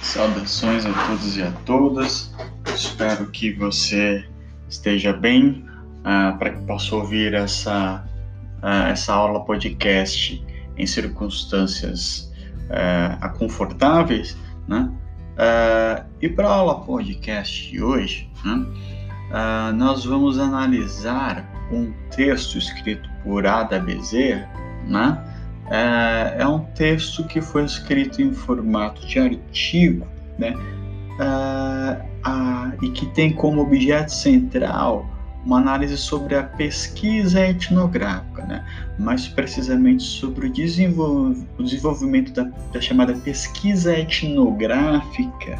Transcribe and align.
Saudações 0.00 0.86
a 0.86 0.92
todos 1.06 1.36
e 1.36 1.42
a 1.42 1.50
todas. 1.64 2.34
Espero 2.74 3.26
que 3.30 3.52
você 3.52 4.24
esteja 4.68 5.12
bem 5.12 5.64
uh, 6.00 6.36
para 6.38 6.50
que 6.50 6.66
possa 6.66 6.94
ouvir 6.94 7.34
essa, 7.34 8.04
uh, 8.62 8.88
essa 8.90 9.12
aula 9.12 9.44
podcast 9.44 10.44
em 10.76 10.86
circunstâncias 10.86 12.32
uh, 12.68 13.38
confortáveis, 13.38 14.36
né? 14.68 14.90
e 16.20 16.28
para 16.28 16.46
a 16.46 16.52
aula 16.52 16.80
podcast 16.84 17.68
de 17.68 17.82
hoje, 17.82 18.30
né? 18.44 19.72
nós 19.74 20.04
vamos 20.04 20.38
analisar 20.38 21.44
um 21.72 21.92
texto 22.14 22.56
escrito 22.56 23.10
por 23.24 23.44
Ada 23.44 23.80
Bezerra, 23.80 24.48
né? 24.86 25.33
É, 25.70 26.42
é 26.42 26.46
um 26.46 26.60
texto 26.60 27.24
que 27.24 27.40
foi 27.40 27.64
escrito 27.64 28.20
em 28.20 28.32
formato 28.32 29.06
de 29.06 29.18
artigo, 29.18 30.06
né? 30.38 30.54
Uh, 31.14 32.14
e 32.82 32.90
que 32.90 33.06
tem 33.06 33.32
como 33.32 33.62
objeto 33.62 34.12
central 34.12 35.06
uma 35.44 35.58
análise 35.58 35.96
sobre 35.96 36.34
a 36.34 36.42
pesquisa 36.42 37.46
etnográfica, 37.46 38.44
né? 38.46 38.64
mais 38.98 39.28
precisamente 39.28 40.02
sobre 40.02 40.46
o, 40.46 40.52
o 41.58 41.62
desenvolvimento 41.62 42.32
da, 42.32 42.44
da, 42.72 42.80
chamada 42.80 43.12
pesquisa 43.12 43.96
etnográfica 43.96 45.58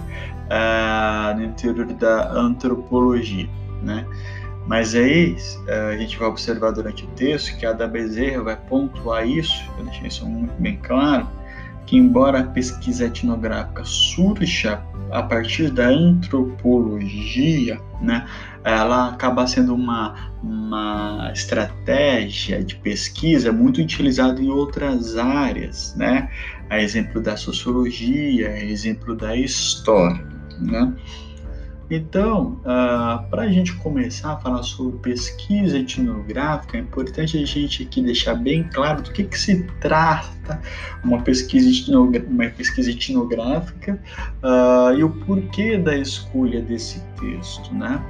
uh, 0.49 1.37
no 1.37 1.45
interior 1.45 1.87
da 1.93 2.33
antropologia. 2.33 3.49
Né? 3.83 4.07
Mas 4.67 4.95
aí 4.95 5.37
é, 5.67 5.95
a 5.95 5.97
gente 5.97 6.19
vai 6.19 6.29
observar 6.29 6.71
durante 6.73 7.05
o 7.05 7.09
texto 7.09 7.57
que 7.59 7.67
a 7.67 7.73
da 7.73 7.87
Bezerra 7.87 8.43
vai 8.43 8.57
pontuar 8.57 9.29
isso, 9.29 9.63
eu 9.79 9.85
deixei 9.85 10.09
isso 10.09 10.27
muito 10.27 10.55
bem 10.61 10.79
claro, 10.83 11.29
que 11.87 11.97
embora 11.97 12.41
a 12.41 12.45
pesquisa 12.45 13.07
etnográfica 13.07 13.85
surja 13.85 14.83
a 15.11 15.23
partir 15.23 15.71
da 15.71 15.89
antropologia, 15.89 17.79
né, 18.01 18.27
ela 18.65 19.11
acaba 19.11 19.47
sendo 19.47 19.75
uma, 19.75 20.33
uma 20.43 21.31
estratégia 21.35 22.65
de 22.65 22.75
pesquisa 22.77 23.53
muito 23.53 23.83
utilizada 23.83 24.41
em 24.41 24.49
outras 24.49 25.17
áreas, 25.19 25.95
né, 25.95 26.31
a 26.71 26.81
exemplo 26.81 27.21
da 27.21 27.37
sociologia, 27.37 28.49
a 28.49 28.65
exemplo 28.65 29.15
da 29.15 29.37
história, 29.37 30.27
né. 30.59 30.95
Então, 31.91 32.61
uh, 32.65 32.69
ah, 32.69 33.27
para 33.31 33.43
a 33.43 33.49
gente 33.49 33.75
começar 33.77 34.33
a 34.33 34.37
falar 34.39 34.63
sobre 34.63 34.99
pesquisa 34.99 35.79
etnográfica, 35.79 36.79
é 36.79 36.81
importante 36.81 37.37
a 37.37 37.45
gente 37.45 37.83
aqui 37.83 38.01
deixar 38.01 38.35
bem 38.37 38.65
claro 38.73 39.03
do 39.03 39.13
que, 39.13 39.25
que 39.25 39.39
se 39.39 39.65
trata 39.81 40.61
uma 41.03 41.21
pesquisa, 41.23 41.99
uma 41.99 42.49
pesquisa 42.49 42.91
etnográfica 42.91 44.01
uh, 44.43 44.97
e 44.97 45.05
o 45.05 45.11
porquê 45.11 45.77
da 45.77 45.97
escolha 45.97 46.63
desse 46.63 47.01
texto. 47.21 47.75
Né? 47.75 48.03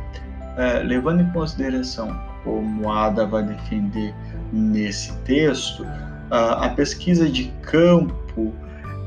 Uh, 0.57 0.87
levando 0.87 1.23
em 1.23 1.31
consideração 1.31 2.17
como 2.45 2.93
a 2.93 3.07
Ada 3.07 3.27
vai 3.27 3.43
defender 3.43 4.15
nesse 4.53 5.13
texto, 5.21 5.85
a 6.31 6.69
pesquisa 6.71 7.29
de 7.29 7.45
campo 7.63 8.53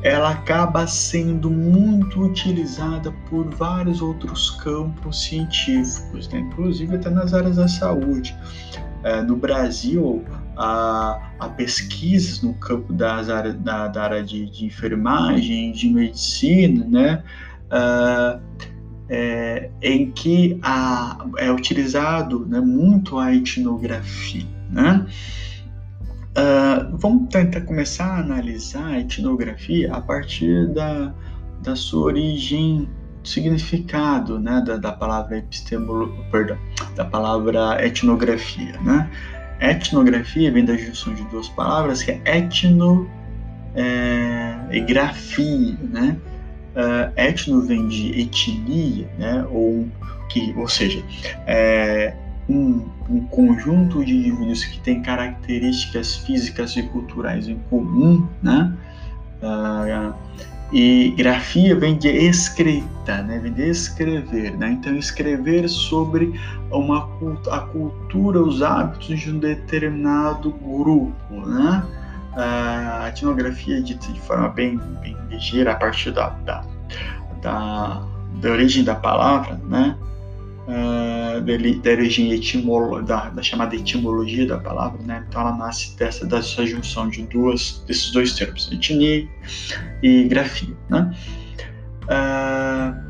ela 0.07 0.31
acaba 0.31 0.87
sendo 0.87 1.51
muito 1.51 2.21
utilizada 2.21 3.11
por 3.29 3.49
vários 3.49 4.01
outros 4.01 4.51
campos 4.51 5.23
científicos, 5.23 6.29
né? 6.29 6.39
inclusive 6.39 6.95
até 6.95 7.09
nas 7.09 7.33
áreas 7.33 7.57
da 7.57 7.67
saúde. 7.67 8.35
É, 9.03 9.21
no 9.21 9.35
Brasil, 9.35 10.23
a, 10.55 11.29
a 11.39 11.49
pesquisas 11.49 12.41
no 12.41 12.53
campo 12.53 12.93
das 12.93 13.29
áreas, 13.29 13.55
da, 13.55 13.87
da 13.87 14.03
área 14.03 14.23
de, 14.23 14.49
de, 14.49 14.65
enfermagem, 14.65 15.71
de 15.71 15.89
medicina, 15.89 16.85
né? 16.85 17.23
Uh, 17.67 18.41
é, 19.09 19.69
em 19.81 20.11
que 20.11 20.57
a, 20.61 21.25
é 21.37 21.51
utilizado 21.51 22.45
né, 22.45 22.59
muito 22.59 23.17
a 23.17 23.33
etnografia. 23.33 24.45
Né? 24.69 25.05
Uh, 26.37 26.95
vamos 26.95 27.29
tentar 27.29 27.61
começar 27.61 28.05
a 28.05 28.19
analisar 28.19 28.85
a 28.85 28.99
etnografia 28.99 29.91
a 29.91 29.99
partir 29.99 30.67
da, 30.67 31.11
da 31.63 31.75
sua 31.75 32.05
origem, 32.05 32.87
significado, 33.23 34.39
né, 34.39 34.61
da, 34.63 34.77
da 34.77 34.91
palavra 34.91 35.39
epistemolo, 35.39 36.15
perdão, 36.31 36.55
da 36.95 37.03
palavra 37.03 37.83
etnografia, 37.83 38.79
né? 38.81 39.09
Etnografia 39.59 40.51
vem 40.51 40.63
da 40.63 40.77
junção 40.77 41.15
de 41.15 41.23
duas 41.23 41.49
palavras 41.49 42.03
que 42.03 42.11
é 42.11 42.21
etno 42.25 43.09
é, 43.73 44.55
e 44.71 44.79
grafia, 44.81 45.75
né? 45.89 46.15
Uh, 46.75 47.11
etno 47.15 47.61
vem 47.61 47.87
de 47.87 48.21
etnia, 48.21 49.09
né? 49.17 49.43
Ou 49.49 49.87
que, 50.29 50.53
ou 50.55 50.67
seja, 50.67 51.03
é, 51.47 52.13
um, 52.49 52.85
um 53.09 53.21
conjunto 53.27 54.03
de 54.03 54.15
indivíduos 54.15 54.63
que 54.65 54.79
têm 54.79 55.01
características 55.01 56.15
físicas 56.17 56.75
e 56.77 56.83
culturais 56.83 57.47
em 57.47 57.57
comum, 57.69 58.27
né? 58.41 58.73
Uh, 59.41 60.13
e 60.71 61.13
grafia 61.17 61.75
vem 61.77 61.97
de 61.97 62.09
escrita, 62.09 63.21
né? 63.23 63.39
vem 63.39 63.53
de 63.53 63.69
escrever. 63.69 64.57
Né? 64.57 64.71
Então, 64.71 64.95
escrever 64.95 65.67
sobre 65.69 66.37
uma, 66.69 67.09
a 67.49 67.59
cultura, 67.59 68.41
os 68.41 68.61
hábitos 68.61 69.19
de 69.19 69.31
um 69.31 69.39
determinado 69.39 70.51
grupo. 70.51 71.13
Né? 71.29 71.83
Uh, 72.33 73.03
a 73.03 73.09
etnografia, 73.09 73.81
dita 73.81 74.11
de 74.11 74.19
forma 74.21 74.49
bem, 74.49 74.77
bem 75.01 75.15
ligeira, 75.29 75.71
a 75.71 75.75
partir 75.75 76.11
da, 76.11 76.29
da, 76.29 76.65
da, 77.41 78.03
da 78.41 78.51
origem 78.51 78.83
da 78.83 78.95
palavra, 78.95 79.59
né? 79.63 79.97
Uh, 80.67 81.41
da, 81.41 81.91
origem 81.91 82.31
etimolo, 82.31 83.01
da, 83.01 83.29
da, 83.29 83.41
chamada 83.41 83.75
etimologia 83.75 84.45
da 84.45 84.57
palavra, 84.57 85.01
né? 85.03 85.25
Então 85.27 85.41
ela 85.41 85.55
nasce 85.55 85.95
dessa, 85.97 86.25
dessa 86.25 86.65
junção 86.65 87.09
de 87.09 87.23
duas, 87.23 87.83
desses 87.87 88.11
dois 88.11 88.33
termos, 88.33 88.69
etnia 88.71 89.27
e 90.03 90.23
grafia, 90.25 90.75
né? 90.89 91.15
Uh, 92.03 93.07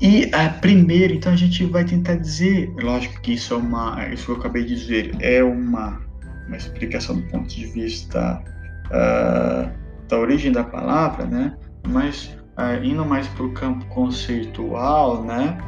e 0.00 0.30
a 0.32 0.48
primeira, 0.48 1.12
então 1.12 1.32
a 1.32 1.36
gente 1.36 1.62
vai 1.66 1.84
tentar 1.84 2.14
dizer, 2.14 2.72
lógico 2.80 3.20
que 3.20 3.34
isso 3.34 3.52
é 3.52 3.56
uma, 3.56 4.08
isso 4.08 4.24
que 4.24 4.30
eu 4.30 4.36
acabei 4.36 4.64
de 4.64 4.74
dizer, 4.74 5.14
é 5.20 5.42
uma, 5.44 6.00
uma 6.46 6.56
explicação 6.56 7.16
do 7.16 7.22
ponto 7.28 7.48
de 7.48 7.66
vista 7.66 8.42
uh, 8.86 9.70
da 10.08 10.18
origem 10.18 10.52
da 10.52 10.64
palavra, 10.64 11.26
né? 11.26 11.54
Mas 11.86 12.39
uh, 12.60 12.84
indo 12.84 13.04
mais 13.04 13.26
para 13.28 13.44
o 13.44 13.52
campo 13.52 13.84
conceitual, 13.86 15.24
né? 15.24 15.58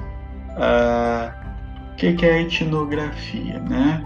O 1.93 1.97
que, 1.97 2.13
que 2.13 2.27
é 2.27 2.43
etnografia, 2.43 3.59
né? 3.61 4.05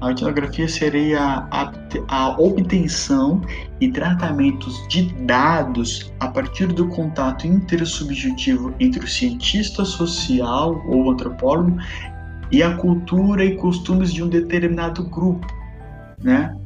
A 0.00 0.12
etnografia 0.12 0.68
seria 0.68 1.48
a, 1.50 1.72
a, 2.08 2.40
obtenção 2.40 3.42
e 3.80 3.90
tratamentos 3.90 4.86
de 4.88 5.12
dados 5.24 6.12
a 6.20 6.28
partir 6.28 6.68
do 6.68 6.86
contato 6.88 7.46
intersubjetivo 7.46 8.72
entre 8.78 9.04
o 9.04 9.08
cientista 9.08 9.84
social 9.84 10.80
ou 10.86 11.10
antropólogo 11.10 11.76
e 12.52 12.62
a 12.62 12.76
cultura 12.76 13.44
e 13.44 13.56
costumes 13.56 14.12
de 14.12 14.22
um 14.22 14.28
determinado 14.28 15.02
grupo, 15.02 15.46
né? 16.22 16.56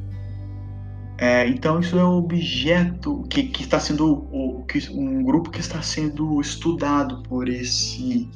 É, 1.17 1.47
então 1.47 1.79
isso 1.79 1.97
é 1.97 2.03
o 2.03 2.17
objeto 2.17 3.23
que, 3.29 3.43
que 3.43 3.63
está 3.63 3.79
sendo 3.79 4.27
o, 4.31 4.63
que, 4.63 4.89
um 4.91 5.23
grupo 5.23 5.51
que 5.51 5.59
está 5.59 5.81
sendo 5.81 6.41
estudado 6.41 7.21
por 7.23 7.47
esse 7.47 8.27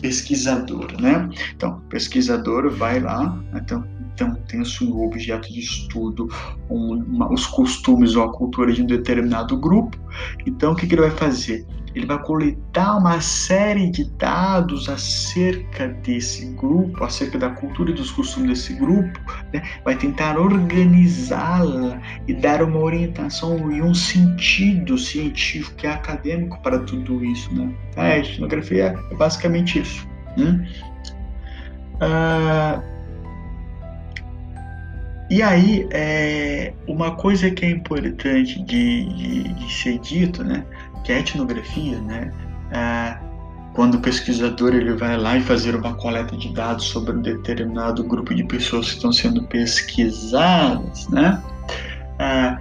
pesquisador, 0.00 1.00
né? 1.00 1.28
Então, 1.54 1.80
pesquisador 1.88 2.70
vai 2.70 3.00
lá, 3.00 3.42
então, 3.54 3.84
então 4.14 4.34
tem 4.48 4.60
o 4.60 5.04
objeto 5.04 5.52
de 5.52 5.60
estudo 5.60 6.28
um, 6.70 6.94
uma, 7.02 7.32
os 7.32 7.46
costumes 7.46 8.14
ou 8.14 8.24
a 8.24 8.32
cultura 8.32 8.72
de 8.72 8.82
um 8.82 8.86
determinado 8.86 9.56
grupo. 9.58 9.98
Então, 10.46 10.72
o 10.72 10.76
que, 10.76 10.86
que 10.86 10.94
ele 10.94 11.02
vai 11.02 11.10
fazer? 11.10 11.66
Ele 11.94 12.06
vai 12.06 12.18
coletar 12.22 12.96
uma 12.96 13.20
série 13.20 13.90
de 13.90 14.04
dados 14.12 14.88
acerca 14.88 15.88
desse 15.88 16.46
grupo, 16.46 17.02
acerca 17.04 17.38
da 17.38 17.50
cultura 17.50 17.90
e 17.90 17.94
dos 17.94 18.10
costumes 18.10 18.50
desse 18.50 18.74
grupo, 18.74 19.20
né? 19.52 19.62
vai 19.84 19.96
tentar 19.96 20.38
organizá-la 20.38 22.00
e 22.28 22.34
dar 22.34 22.62
uma 22.62 22.78
orientação 22.78 23.70
e 23.72 23.82
um 23.82 23.94
sentido 23.94 24.96
científico 24.96 25.84
e 25.84 25.86
acadêmico 25.86 26.60
para 26.62 26.78
tudo 26.80 27.24
isso. 27.24 27.52
Né? 27.54 27.74
A 27.96 28.18
etnografia 28.18 28.96
é 29.10 29.14
basicamente 29.14 29.80
isso. 29.80 30.06
Né? 30.36 30.68
Ah, 32.00 32.80
e 35.30 35.42
aí, 35.42 35.86
é, 35.92 36.72
uma 36.88 37.14
coisa 37.14 37.52
que 37.52 37.64
é 37.64 37.70
importante 37.70 38.60
de, 38.64 39.04
de, 39.14 39.42
de 39.54 39.72
ser 39.72 39.96
dito, 40.00 40.42
né? 40.42 40.64
Que 41.04 41.12
a 41.12 41.18
etnografia, 41.18 42.00
né, 42.00 42.32
é, 42.70 43.16
quando 43.74 43.94
o 43.94 44.00
pesquisador 44.00 44.74
ele 44.74 44.94
vai 44.94 45.16
lá 45.16 45.36
e 45.36 45.42
fazer 45.42 45.74
uma 45.74 45.94
coleta 45.94 46.36
de 46.36 46.52
dados 46.52 46.86
sobre 46.86 47.12
um 47.12 47.22
determinado 47.22 48.02
grupo 48.04 48.34
de 48.34 48.44
pessoas 48.44 48.88
que 48.88 48.96
estão 48.96 49.12
sendo 49.12 49.44
pesquisadas, 49.44 51.08
né, 51.08 51.42
é, 52.18 52.58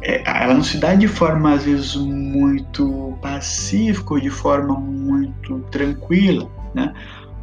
é, 0.00 0.22
ela 0.24 0.54
não 0.54 0.62
se 0.62 0.78
dá 0.78 0.94
de 0.94 1.08
forma 1.08 1.54
às 1.54 1.64
vezes 1.64 1.96
muito 1.96 3.18
pacífica 3.20 4.14
ou 4.14 4.20
de 4.20 4.30
forma 4.30 4.78
muito 4.78 5.58
tranquila, 5.70 6.48
né? 6.74 6.92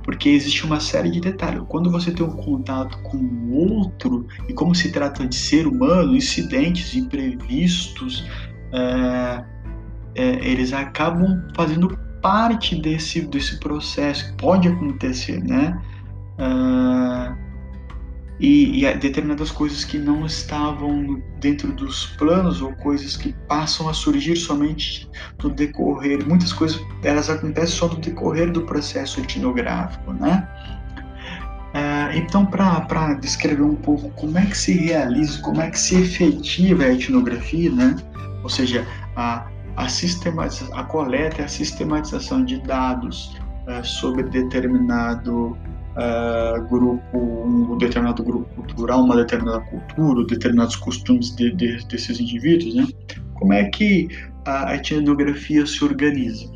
Porque 0.03 0.29
existe 0.29 0.65
uma 0.65 0.79
série 0.79 1.09
de 1.09 1.19
detalhes. 1.19 1.63
Quando 1.67 1.89
você 1.89 2.11
tem 2.11 2.25
um 2.25 2.35
contato 2.35 2.97
com 2.99 3.17
o 3.17 3.53
outro 3.55 4.27
e 4.47 4.53
como 4.53 4.75
se 4.75 4.91
trata 4.91 5.25
de 5.25 5.35
ser 5.35 5.65
humano, 5.65 6.15
incidentes 6.15 6.95
imprevistos, 6.95 8.23
é, 8.71 9.43
é, 10.15 10.23
eles 10.47 10.73
acabam 10.73 11.43
fazendo 11.55 11.97
parte 12.21 12.75
desse, 12.75 13.21
desse 13.21 13.59
processo 13.59 14.33
pode 14.37 14.67
acontecer, 14.67 15.43
né? 15.43 15.79
Uh, 16.39 17.35
e, 18.39 18.83
e 18.83 18.93
determinadas 18.95 19.51
coisas 19.51 19.85
que 19.85 19.97
não 19.97 20.25
estavam 20.25 21.21
dentro 21.39 21.71
dos 21.71 22.07
planos 22.17 22.61
ou 22.61 22.73
coisas 22.73 23.15
que 23.15 23.33
passam 23.47 23.87
a 23.87 23.93
surgir 23.93 24.35
somente 24.35 25.09
no 25.41 25.49
decorrer, 25.49 26.27
muitas 26.27 26.51
coisas 26.51 26.81
elas 27.03 27.29
acontecem 27.29 27.77
só 27.77 27.87
no 27.87 27.95
decorrer 27.97 28.51
do 28.51 28.63
processo 28.63 29.21
etnográfico, 29.21 30.11
né? 30.13 30.47
Uh, 31.75 32.17
então, 32.17 32.45
para 32.45 33.13
descrever 33.15 33.63
um 33.63 33.75
pouco 33.75 34.09
como 34.11 34.37
é 34.37 34.45
que 34.45 34.57
se 34.57 34.71
realiza, 34.73 35.41
como 35.41 35.61
é 35.61 35.69
que 35.69 35.77
se 35.77 36.01
efetiva 36.01 36.85
a 36.85 36.93
etnografia, 36.93 37.69
né? 37.69 37.95
Ou 38.41 38.49
seja, 38.49 38.87
a, 39.15 39.45
a, 39.75 39.87
a 40.79 40.83
coleta 40.83 41.41
e 41.41 41.45
a 41.45 41.47
sistematização 41.47 42.43
de 42.43 42.61
dados 42.61 43.35
uh, 43.67 43.85
sobre 43.85 44.23
determinado 44.23 45.57
uh, 45.95 46.61
grupo, 46.69 47.17
um 47.17 47.77
determinado 47.77 48.23
grupo 48.23 48.45
cultural, 48.55 49.03
uma 49.03 49.15
determinada 49.15 49.61
cultura, 49.61 50.25
determinados 50.27 50.75
costumes 50.75 51.35
de, 51.35 51.51
de, 51.53 51.85
desses 51.87 52.19
indivíduos, 52.19 52.75
né? 52.75 52.87
Como 53.33 53.53
é 53.53 53.65
que 53.65 54.07
a 54.45 54.75
etnografia 54.75 55.65
se 55.65 55.83
organiza? 55.83 56.49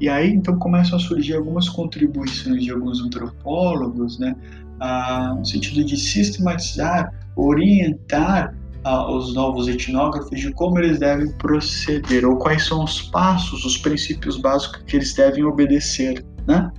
E 0.00 0.08
aí 0.08 0.32
então 0.32 0.58
começam 0.58 0.98
a 0.98 1.00
surgir 1.00 1.34
algumas 1.34 1.68
contribuições 1.68 2.64
de 2.64 2.70
alguns 2.70 3.00
antropólogos, 3.00 4.18
né? 4.18 4.34
Ah, 4.80 5.34
no 5.38 5.46
sentido 5.46 5.84
de 5.84 5.96
sistematizar, 5.96 7.12
orientar 7.36 8.54
os 8.84 9.34
novos 9.34 9.66
etnógrafos 9.66 10.38
de 10.38 10.52
como 10.52 10.78
eles 10.78 10.98
devem 10.98 11.32
proceder 11.38 12.26
ou 12.26 12.36
quais 12.36 12.66
são 12.66 12.84
os 12.84 13.02
passos, 13.02 13.64
os 13.64 13.78
princípios 13.78 14.36
básicos 14.36 14.82
que 14.86 14.96
eles 14.96 15.14
devem 15.14 15.44
obedecer, 15.44 16.24
né? 16.46 16.70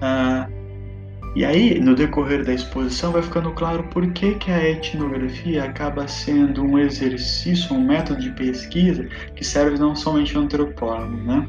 Ah, 0.00 0.48
e 1.34 1.44
aí, 1.44 1.78
no 1.78 1.94
decorrer 1.94 2.44
da 2.44 2.52
exposição, 2.52 3.12
vai 3.12 3.22
ficando 3.22 3.52
claro 3.52 3.84
por 3.84 4.10
que, 4.12 4.34
que 4.34 4.50
a 4.50 4.70
etnografia 4.70 5.64
acaba 5.64 6.08
sendo 6.08 6.62
um 6.62 6.78
exercício, 6.78 7.76
um 7.76 7.80
método 7.80 8.20
de 8.20 8.30
pesquisa 8.30 9.04
que 9.36 9.44
serve 9.44 9.78
não 9.78 9.94
somente 9.94 10.36
ao 10.36 10.42
antropólogo, 10.42 11.16
né? 11.16 11.48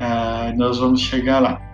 Ah, 0.00 0.52
nós 0.56 0.78
vamos 0.78 1.00
chegar 1.00 1.40
lá. 1.40 1.67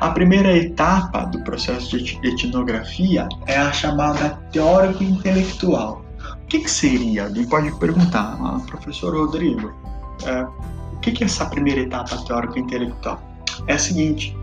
A 0.00 0.10
primeira 0.10 0.56
etapa 0.56 1.24
do 1.24 1.42
processo 1.44 1.98
de 1.98 2.18
etnografia 2.26 3.28
é 3.46 3.56
a 3.56 3.72
chamada 3.72 4.30
teórico-intelectual. 4.52 6.04
O 6.42 6.46
que, 6.46 6.60
que, 6.60 6.70
seria? 6.70 7.24
Alguém 7.24 7.46
pode 7.46 7.72
perguntar, 7.78 8.36
ah, 8.40 8.60
professor 8.66 9.14
Rodrigo, 9.14 9.72
é, 10.24 10.42
o 10.92 10.98
que, 11.00 11.12
que 11.12 11.24
é 11.24 11.26
essa 11.26 11.46
primeira 11.46 11.80
etapa 11.80 12.16
teórico-intelectual? 12.24 13.22
É 13.66 13.74
a 13.74 13.78
seguinte: 13.78 14.36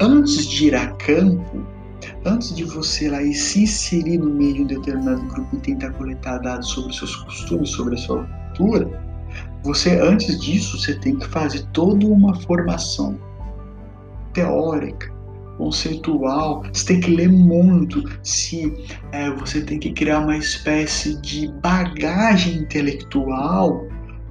antes 0.00 0.46
de 0.46 0.66
ir 0.66 0.74
a 0.74 0.88
campo, 0.94 1.64
antes 2.24 2.54
de 2.54 2.64
você 2.64 3.08
lá 3.08 3.22
e 3.22 3.32
se 3.32 3.62
inserir 3.62 4.18
no 4.18 4.30
meio 4.30 4.54
de 4.54 4.62
um 4.62 4.66
determinado 4.66 5.22
grupo 5.22 5.56
e 5.56 5.60
tentar 5.60 5.90
coletar 5.92 6.38
dados 6.38 6.68
sobre 6.68 6.92
seus 6.92 7.14
costumes, 7.16 7.70
sobre 7.70 7.94
a 7.94 7.98
sua 7.98 8.24
cultura, 8.24 9.10
você 9.62 10.00
antes 10.00 10.40
disso 10.40 10.78
você 10.78 10.94
tem 10.94 11.16
que 11.16 11.26
fazer 11.28 11.64
toda 11.72 12.06
uma 12.06 12.34
formação 12.40 13.18
teórica, 14.32 15.12
conceitual. 15.56 16.62
Você 16.72 16.86
tem 16.86 17.00
que 17.00 17.10
ler 17.14 17.28
muito. 17.28 18.02
Se 18.22 18.72
é, 19.12 19.30
você 19.30 19.60
tem 19.60 19.78
que 19.78 19.92
criar 19.92 20.20
uma 20.20 20.36
espécie 20.36 21.20
de 21.20 21.48
bagagem 21.60 22.56
intelectual 22.56 23.86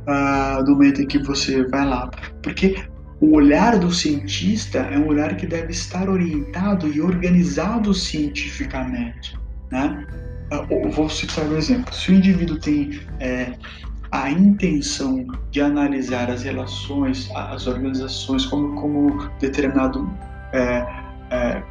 uh, 0.08 0.64
no 0.66 0.72
momento 0.72 1.02
em 1.02 1.08
que 1.08 1.20
você 1.20 1.66
vai 1.68 1.86
lá, 1.86 2.10
porque 2.42 2.76
o 3.22 3.36
olhar 3.36 3.78
do 3.78 3.92
cientista 3.92 4.80
é 4.80 4.98
um 4.98 5.08
olhar 5.08 5.36
que 5.36 5.46
deve 5.46 5.72
estar 5.72 6.10
orientado 6.10 6.88
e 6.88 7.02
organizado 7.02 7.94
cientificamente. 7.94 9.38
Né? 9.72 10.08
Eu 10.52 10.90
vou 10.90 11.10
citar 11.10 11.46
um 11.46 11.56
exemplo. 11.56 11.94
Se 11.94 12.12
o 12.12 12.16
indivíduo 12.16 12.58
tem 12.60 13.00
é, 13.20 13.54
a 14.12 14.32
intenção 14.32 15.26
de 15.52 15.62
analisar 15.62 16.30
as 16.30 16.44
relações, 16.44 17.30
as 17.36 17.68
organizações, 17.68 18.46
como, 18.46 18.80
como 18.80 19.30
determinado 19.40 20.10
é, 20.54 20.86
é, 21.32 21.64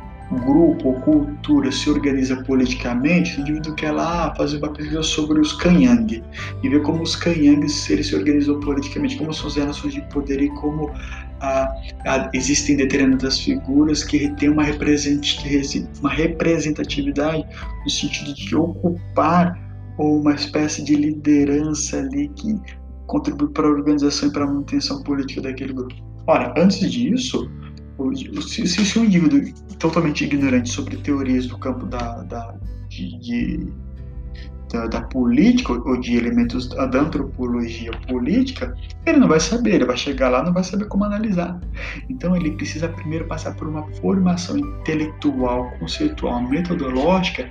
grupo 0.44 0.88
ou 0.88 0.94
cultura 1.00 1.72
se 1.72 1.88
organiza 1.90 2.36
politicamente, 2.44 3.40
indivíduo 3.40 3.74
quer 3.74 3.90
lá 3.92 4.34
fazer 4.34 4.58
uma 4.58 4.70
pesquisa 4.72 5.02
sobre 5.02 5.40
os 5.40 5.54
Kanyang 5.54 6.22
e 6.62 6.68
ver 6.68 6.82
como 6.82 7.02
os 7.02 7.16
Kanyangs 7.16 7.88
eles 7.90 8.08
se 8.08 8.14
organizam 8.14 8.60
politicamente, 8.60 9.16
como 9.16 9.32
são 9.32 9.46
as 9.48 9.56
relações 9.56 9.94
de 9.94 10.02
poder 10.02 10.42
e 10.42 10.50
como 10.50 10.92
ah, 11.40 11.72
ah, 12.06 12.30
existem 12.34 12.76
determinadas 12.76 13.40
figuras 13.40 14.04
que 14.04 14.28
têm 14.36 14.50
uma 14.50 14.64
representatividade 14.64 17.46
no 17.84 17.90
sentido 17.90 18.34
de 18.34 18.54
ocupar 18.54 19.67
ou 19.98 20.20
uma 20.20 20.34
espécie 20.34 20.82
de 20.82 20.94
liderança 20.94 21.98
ali 21.98 22.28
que 22.28 22.58
contribui 23.06 23.48
para 23.48 23.66
a 23.66 23.70
organização 23.70 24.28
e 24.28 24.32
para 24.32 24.44
a 24.44 24.46
manutenção 24.46 25.02
política 25.02 25.42
daquele 25.42 25.72
grupo. 25.72 25.94
Ora, 26.26 26.54
antes 26.56 26.78
disso, 26.90 27.50
se, 28.46 28.66
se 28.66 28.98
um 28.98 29.04
indivíduo 29.04 29.42
totalmente 29.78 30.24
ignorante 30.24 30.70
sobre 30.70 30.96
teorias 30.98 31.46
do 31.46 31.58
campo 31.58 31.86
da, 31.86 32.22
da, 32.22 32.54
de, 32.88 33.18
de, 33.18 33.72
da, 34.70 34.86
da, 34.86 35.00
política 35.02 35.72
ou 35.72 35.98
de 35.98 36.16
elementos 36.16 36.68
da 36.68 37.00
antropologia 37.00 37.90
política, 38.06 38.76
ele 39.04 39.18
não 39.18 39.26
vai 39.26 39.40
saber, 39.40 39.76
ele 39.76 39.86
vai 39.86 39.96
chegar 39.96 40.28
lá 40.28 40.44
não 40.44 40.52
vai 40.52 40.62
saber 40.62 40.86
como 40.86 41.04
analisar. 41.04 41.58
Então 42.08 42.36
ele 42.36 42.52
precisa 42.52 42.88
primeiro 42.88 43.26
passar 43.26 43.56
por 43.56 43.66
uma 43.66 43.82
formação 43.94 44.58
intelectual, 44.58 45.72
conceitual, 45.80 46.42
metodológica 46.42 47.50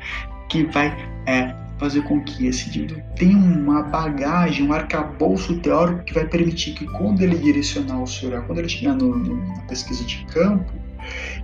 que 0.49 0.63
vai 0.65 0.95
é, 1.25 1.53
fazer 1.77 2.01
com 2.03 2.23
que 2.23 2.47
esse 2.47 2.69
indivíduo 2.69 3.01
tenha 3.15 3.37
uma 3.37 3.83
bagagem, 3.83 4.67
um 4.67 4.73
arcabouço 4.73 5.59
teórico 5.59 6.03
que 6.03 6.13
vai 6.13 6.25
permitir 6.25 6.73
que 6.73 6.85
quando 6.85 7.21
ele 7.21 7.37
direcionar 7.37 8.01
o 8.01 8.07
seu 8.07 8.29
quando 8.43 8.59
ele 8.59 8.69
chegar 8.69 8.95
no, 8.95 9.15
no, 9.15 9.35
na 9.47 9.61
pesquisa 9.63 10.03
de 10.03 10.25
campo, 10.25 10.73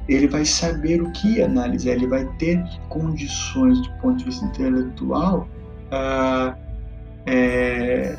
ele 0.08 0.28
vai 0.28 0.46
saber 0.46 1.02
o 1.02 1.12
que 1.12 1.42
analisar, 1.42 1.92
ele 1.92 2.08
vai 2.08 2.26
ter 2.38 2.62
condições 2.90 3.80
do 3.82 3.92
ponto 4.02 4.18
de 4.18 4.26
vista 4.26 4.46
intelectual 4.46 5.48
uh, 5.88 6.56
é, 7.26 8.18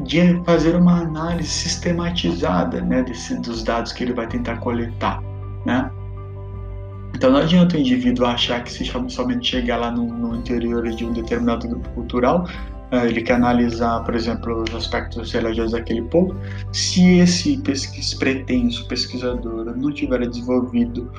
de 0.00 0.42
fazer 0.44 0.74
uma 0.74 1.00
análise 1.02 1.48
sistematizada 1.48 2.80
né, 2.80 3.02
desse, 3.02 3.38
dos 3.40 3.62
dados 3.62 3.92
que 3.92 4.04
ele 4.04 4.12
vai 4.12 4.26
tentar 4.26 4.56
coletar. 4.56 5.22
Né? 5.64 5.90
Então 7.14 7.30
não 7.30 7.40
adianta 7.40 7.76
o 7.76 7.80
indivíduo 7.80 8.26
achar 8.26 8.62
que 8.64 8.72
se 8.72 8.84
somente 8.84 9.48
chegar 9.48 9.76
lá 9.76 9.90
no, 9.90 10.06
no 10.06 10.36
interior 10.36 10.88
de 10.88 11.04
um 11.04 11.12
determinado 11.12 11.68
grupo 11.68 11.88
cultural, 11.90 12.46
uh, 12.92 13.06
ele 13.06 13.22
quer 13.22 13.34
analisar, 13.34 14.02
por 14.04 14.14
exemplo, 14.14 14.62
os 14.62 14.74
aspectos 14.74 15.32
religiosos 15.32 15.72
daquele 15.72 16.02
povo, 16.02 16.34
se 16.72 17.18
esse 17.18 17.58
pesquis, 17.58 18.14
pretenso 18.14 18.86
pesquisador 18.88 19.76
não 19.76 19.92
tiver 19.92 20.26
desenvolvido 20.26 21.10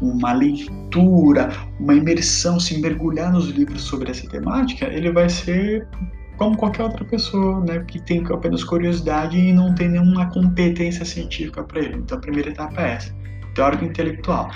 uma 0.00 0.32
leitura, 0.32 1.50
uma 1.80 1.94
imersão, 1.94 2.60
se 2.60 2.80
mergulhar 2.80 3.32
nos 3.32 3.48
livros 3.48 3.82
sobre 3.82 4.10
essa 4.10 4.28
temática, 4.28 4.86
ele 4.86 5.10
vai 5.10 5.28
ser 5.28 5.88
como 6.36 6.56
qualquer 6.56 6.84
outra 6.84 7.04
pessoa, 7.04 7.60
né, 7.64 7.84
que 7.88 8.00
tem 8.00 8.24
apenas 8.32 8.62
curiosidade 8.62 9.36
e 9.36 9.52
não 9.52 9.74
tem 9.74 9.88
nenhuma 9.88 10.26
competência 10.26 11.04
científica 11.04 11.64
para 11.64 11.80
ele. 11.80 11.96
Então 11.96 12.16
a 12.16 12.20
primeira 12.20 12.50
etapa 12.50 12.80
é 12.80 12.92
essa, 12.92 13.12
teórico 13.56 13.84
intelectual 13.84 14.48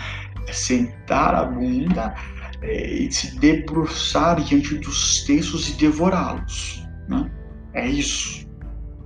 sentar 0.51 1.35
a 1.35 1.45
bunda 1.45 2.15
é, 2.63 2.95
e 2.95 3.13
se 3.13 3.39
debruçar 3.39 4.41
diante 4.41 4.77
dos 4.79 5.25
textos 5.25 5.69
e 5.71 5.73
devorá-los. 5.75 6.87
Né? 7.09 7.31
É 7.75 7.87
isso. 7.89 8.47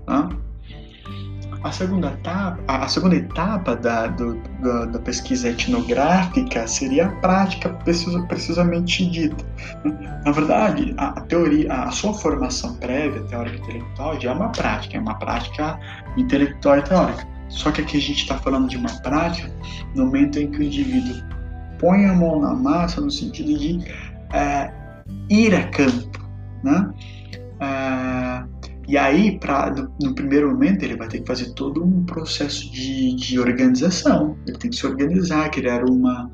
Né? 0.09 0.29
A 1.63 1.73
segunda 1.73 2.09
etapa, 2.09 2.63
a 2.69 2.87
segunda 2.87 3.17
etapa 3.17 3.75
da, 3.75 4.07
do, 4.07 4.41
da, 4.63 4.85
da, 4.85 4.99
pesquisa 5.01 5.49
etnográfica 5.49 6.67
seria 6.69 7.07
a 7.07 7.09
prática 7.17 7.71
precisamente 8.29 9.11
dita. 9.11 9.45
Na 10.25 10.31
verdade, 10.31 10.95
a, 10.97 11.09
a, 11.09 11.21
teoria, 11.23 11.73
a 11.73 11.91
sua 11.91 12.15
formação 12.15 12.75
prévia, 12.77 13.21
teórica 13.25 13.57
intelectual, 13.57 14.21
já 14.21 14.31
é 14.31 14.35
uma 14.35 14.51
prática, 14.51 14.97
é 14.97 15.01
uma 15.01 15.19
prática 15.19 15.81
intelectual 16.17 16.79
e 16.79 16.83
teórica. 16.83 17.36
Só 17.57 17.73
que 17.73 17.81
aqui 17.81 17.97
a 17.97 18.01
gente 18.01 18.23
está 18.23 18.39
falando 18.39 18.69
de 18.69 18.77
uma 18.77 18.91
prática 19.01 19.51
no 19.95 20.05
momento 20.05 20.39
em 20.39 20.51
que 20.51 20.59
o 20.59 20.63
indivíduo 20.63 21.17
põe 21.79 22.05
a 22.05 22.13
mão 22.15 22.41
na 22.41 22.55
massa 22.55 23.01
no 23.01 23.11
sentido 23.11 23.59
de 23.59 23.81
é, 24.33 24.71
ir 25.31 25.55
a 25.55 25.67
campo, 25.69 26.21
né? 26.63 26.91
Uh, 27.57 28.57
e 28.87 28.97
aí, 28.97 29.39
pra, 29.39 29.71
no, 29.71 29.91
no, 30.01 30.15
primeiro 30.15 30.51
momento, 30.51 30.85
ele 30.85 30.97
vai 30.97 31.09
ter 31.09 31.21
que 31.21 31.27
fazer 31.27 31.53
todo 31.55 31.83
um 31.83 32.05
processo 32.05 32.71
de, 32.71 33.17
de 33.17 33.41
organização. 33.41 34.37
Ele 34.47 34.59
tem 34.59 34.71
que 34.71 34.77
se 34.77 34.87
organizar, 34.87 35.51
criar 35.51 35.85
uma, 35.85 36.31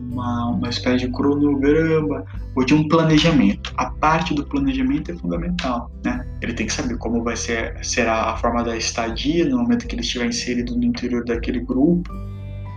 uma, 0.00 0.48
uma 0.50 0.68
espécie 0.68 1.06
de 1.06 1.12
cronograma 1.12 2.24
ou 2.54 2.64
de 2.64 2.74
um 2.74 2.88
planejamento. 2.88 3.72
A 3.76 3.86
parte 3.86 4.34
do 4.34 4.44
planejamento 4.44 5.10
é 5.10 5.14
fundamental, 5.14 5.90
né? 6.04 6.26
Ele 6.40 6.52
tem 6.54 6.66
que 6.66 6.72
saber 6.72 6.96
como 6.98 7.22
vai 7.22 7.36
ser 7.36 7.76
será 7.84 8.30
a 8.30 8.36
forma 8.36 8.64
da 8.64 8.76
estadia 8.76 9.44
no 9.48 9.58
momento 9.58 9.86
que 9.86 9.94
ele 9.94 10.02
estiver 10.02 10.26
inserido 10.26 10.76
no 10.76 10.84
interior 10.84 11.24
daquele 11.24 11.60
grupo, 11.60 12.10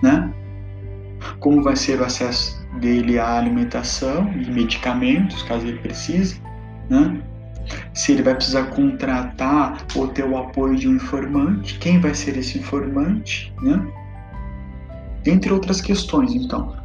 né? 0.02 0.32
Como 1.40 1.64
vai 1.64 1.76
ser 1.76 2.02
o 2.02 2.04
acesso 2.04 2.62
dele 2.80 3.18
à 3.18 3.38
alimentação 3.38 4.32
e 4.34 4.52
medicamentos, 4.52 5.42
caso 5.44 5.66
ele 5.66 5.80
precise, 5.80 6.42
né? 6.90 7.22
Se 7.94 8.12
ele 8.12 8.24
vai 8.24 8.36
precisar 8.36 8.64
contratar 8.72 9.86
ou 9.96 10.10
ter 10.10 10.26
o 10.26 10.38
apoio 10.38 10.76
de 10.76 10.88
um 10.90 10.96
informante, 10.96 11.80
quem 11.80 12.00
vai 12.00 12.14
ser 12.14 12.36
esse 12.38 12.60
informante, 12.60 13.54
né? 13.62 13.82
Entre 15.26 15.54
outras 15.54 15.80
questões, 15.80 16.36
então 16.36 16.83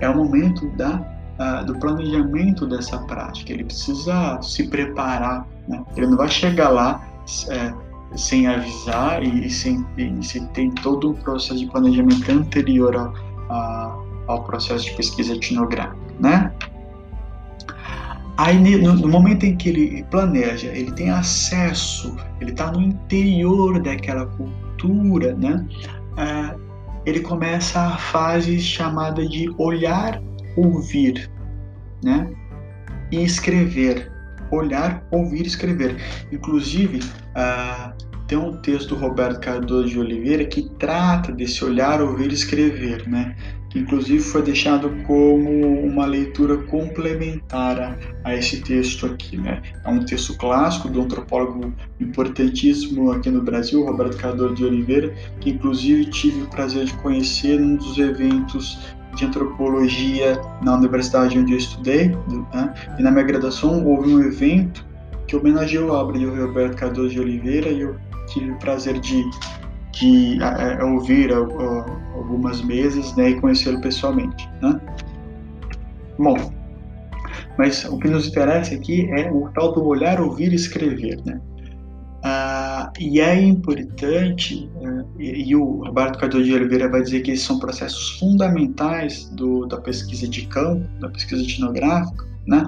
é 0.00 0.08
o 0.08 0.16
momento 0.16 0.68
da, 0.70 1.00
uh, 1.38 1.64
do 1.64 1.78
planejamento 1.78 2.66
dessa 2.66 2.98
prática. 2.98 3.52
Ele 3.52 3.64
precisa 3.64 4.40
se 4.42 4.68
preparar. 4.68 5.46
Né? 5.66 5.82
Ele 5.96 6.06
não 6.06 6.16
vai 6.16 6.28
chegar 6.28 6.68
lá 6.68 7.02
é, 7.50 7.72
sem 8.16 8.46
avisar 8.46 9.22
e, 9.22 9.46
e 9.46 9.50
sem, 9.50 9.84
e, 9.96 10.24
se 10.24 10.46
tem 10.48 10.70
todo 10.70 11.10
um 11.10 11.14
processo 11.14 11.58
de 11.58 11.66
planejamento 11.66 12.30
anterior 12.30 12.96
ao, 12.96 13.14
a, 13.50 13.96
ao 14.26 14.44
processo 14.44 14.84
de 14.84 14.92
pesquisa 14.92 15.34
etnográfica. 15.34 15.96
Né? 16.20 16.52
Aí, 18.38 18.56
no, 18.78 18.94
no, 18.94 19.08
momento 19.08 19.44
em 19.44 19.56
que 19.56 19.68
ele 19.68 20.04
planeja, 20.12 20.68
ele 20.68 20.92
tem 20.92 21.10
acesso, 21.10 22.16
ele 22.40 22.52
está 22.52 22.70
no 22.70 22.80
interior 22.80 23.82
daquela 23.82 24.26
cultura, 24.26 25.34
né? 25.34 25.66
É, 26.16 26.67
ele 27.08 27.20
começa 27.20 27.80
a 27.80 27.96
fase 27.96 28.60
chamada 28.60 29.26
de 29.26 29.48
olhar, 29.56 30.20
ouvir, 30.56 31.30
né? 32.02 32.30
E 33.10 33.24
escrever. 33.24 34.12
Olhar, 34.50 35.06
ouvir, 35.10 35.46
escrever. 35.46 35.96
Inclusive, 36.30 37.00
uh, 37.00 37.92
tem 38.26 38.36
um 38.36 38.56
texto 38.60 38.94
do 38.94 39.00
Roberto 39.00 39.40
Cardoso 39.40 39.88
de 39.88 39.98
Oliveira 39.98 40.44
que 40.44 40.68
trata 40.78 41.32
desse 41.32 41.64
olhar, 41.64 42.00
ouvir, 42.02 42.30
escrever, 42.30 43.08
né? 43.08 43.34
Que 43.70 43.78
inclusive 43.78 44.20
foi 44.20 44.42
deixado 44.42 44.90
como 45.06 45.80
uma 45.84 46.06
leitura 46.06 46.56
complementar 46.56 47.98
a, 48.24 48.34
esse 48.34 48.60
texto 48.60 49.06
aqui. 49.06 49.36
Né? 49.36 49.62
É 49.84 49.88
um 49.88 50.04
texto 50.04 50.36
clássico 50.36 50.88
do 50.88 51.02
antropólogo 51.02 51.72
importantíssimo 52.00 53.12
aqui 53.12 53.30
no 53.30 53.42
Brasil, 53.42 53.84
Roberto 53.84 54.16
Cardoso 54.16 54.54
de 54.54 54.64
Oliveira, 54.64 55.14
que 55.40 55.50
inclusive 55.50 56.06
tive 56.06 56.42
o 56.42 56.46
prazer 56.46 56.86
de 56.86 56.94
conhecer 56.94 57.60
num 57.60 57.76
dos 57.76 57.98
eventos 57.98 58.78
de 59.14 59.24
antropologia 59.24 60.40
na 60.62 60.76
universidade 60.76 61.38
onde 61.38 61.52
eu 61.52 61.58
estudei. 61.58 62.08
Né? 62.08 62.74
E 62.98 63.02
na 63.02 63.10
minha 63.10 63.24
graduação 63.24 63.84
houve 63.86 64.14
um 64.14 64.20
evento 64.22 64.86
que 65.26 65.36
homenageou 65.36 65.92
a 65.92 66.00
obra 66.00 66.18
de 66.18 66.24
Roberto 66.24 66.76
Cardoso 66.76 67.10
de 67.10 67.20
Oliveira 67.20 67.68
e 67.68 67.82
eu 67.82 67.96
tive 68.28 68.50
o 68.50 68.58
prazer 68.58 68.98
de 68.98 69.24
de 69.98 70.38
ouvir 70.82 71.32
algumas 71.32 72.60
vezes 72.60 73.14
né, 73.16 73.30
e 73.30 73.40
conhecê-lo 73.40 73.80
pessoalmente. 73.80 74.48
Né? 74.62 74.80
Bom, 76.18 76.36
mas 77.56 77.84
o 77.84 77.98
que 77.98 78.08
nos 78.08 78.28
interessa 78.28 78.74
aqui 78.74 79.10
é 79.12 79.30
o 79.30 79.48
tal 79.50 79.72
do 79.72 79.84
olhar, 79.84 80.20
ouvir 80.20 80.52
e 80.52 80.56
escrever. 80.56 81.20
Né? 81.24 81.40
Ah, 82.22 82.92
e 82.98 83.20
é 83.20 83.40
importante, 83.40 84.68
uh, 84.76 85.06
e, 85.20 85.50
e, 85.50 85.56
o 85.56 85.84
Roberto 85.84 86.18
Cardoso 86.18 86.44
de 86.44 86.52
Oliveira 86.52 86.88
vai 86.88 87.02
dizer 87.02 87.20
que 87.20 87.30
esses 87.30 87.46
são 87.46 87.60
processos 87.60 88.18
fundamentais 88.18 89.28
do, 89.30 89.66
da 89.66 89.76
pesquisa 89.80 90.26
de 90.26 90.46
campo, 90.46 90.86
da 90.98 91.08
pesquisa 91.08 91.42
etnográfica, 91.42 92.26
né? 92.46 92.64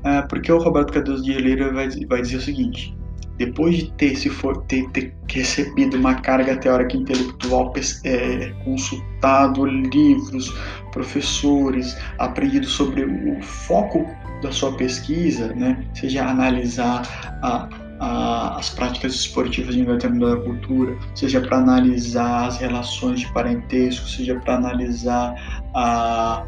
Uh, 0.00 0.28
porque 0.28 0.52
o 0.52 0.58
Roberto 0.58 0.92
Cardoso 0.92 1.24
de 1.24 1.32
Oliveira 1.32 1.72
vai, 1.72 1.88
vai 2.06 2.22
dizer 2.22 2.36
o 2.36 2.40
seguinte: 2.40 2.96
depois 3.36 3.78
de 3.78 3.92
ter, 3.92 4.16
se 4.16 4.28
for, 4.28 4.62
ter, 4.64 4.88
ter 4.90 5.14
recebido 5.28 5.96
uma 5.96 6.14
carga 6.14 6.56
teórica 6.56 6.96
intelectual, 6.96 7.72
é, 8.04 8.52
consultado 8.64 9.64
livros, 9.64 10.54
professores, 10.92 11.96
aprendido 12.18 12.66
sobre 12.66 13.04
o 13.04 13.42
foco 13.42 14.06
da 14.42 14.52
sua 14.52 14.76
pesquisa, 14.76 15.54
né, 15.54 15.84
seja 15.94 16.26
analisar 16.26 17.02
a, 17.42 17.68
as 18.58 18.70
práticas 18.70 19.14
esportivas 19.14 19.74
de 19.74 19.82
uma 19.82 19.94
determinada 19.94 20.36
cultura, 20.36 20.96
seja 21.14 21.40
para 21.40 21.58
analisar 21.58 22.48
as 22.48 22.58
relações 22.58 23.20
de 23.20 23.32
parentesco, 23.32 24.06
seja 24.06 24.38
para 24.40 24.56
analisar 24.56 25.34
a, 25.74 26.44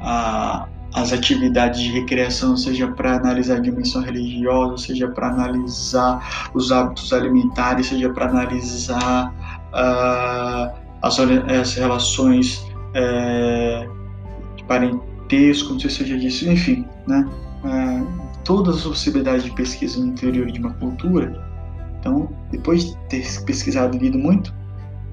a 0.00 0.68
as 0.94 1.12
atividades 1.12 1.80
de 1.80 1.90
recreação, 1.92 2.56
seja 2.56 2.88
para 2.88 3.16
analisar 3.16 3.56
a 3.56 3.60
dimensão 3.60 4.02
religiosa, 4.02 4.86
seja 4.86 5.08
para 5.08 5.28
analisar 5.28 6.50
os 6.54 6.72
hábitos 6.72 7.12
alimentares, 7.12 7.86
seja 7.86 8.10
para 8.10 8.26
analisar 8.26 9.34
uh, 9.72 10.74
as, 11.02 11.18
as, 11.18 11.74
relações 11.74 12.66
uh, 12.94 14.56
de 14.56 14.64
parentesco, 14.64 15.72
não 15.72 15.80
sei 15.80 15.90
se 15.90 16.02
eu 16.02 16.06
já 16.06 16.16
disse, 16.16 16.48
enfim, 16.48 16.86
né? 17.06 17.28
Uh, 17.64 18.26
todas 18.44 18.76
as 18.76 18.84
possibilidades 18.84 19.44
de 19.44 19.50
pesquisa 19.50 19.98
no 19.98 20.06
interior 20.06 20.50
de 20.50 20.60
uma 20.60 20.72
cultura. 20.74 21.44
Então, 21.98 22.30
depois 22.52 22.84
de 22.84 22.96
ter 23.08 23.44
pesquisado 23.44 23.96
e 23.96 23.98
lido 23.98 24.18
muito, 24.18 24.54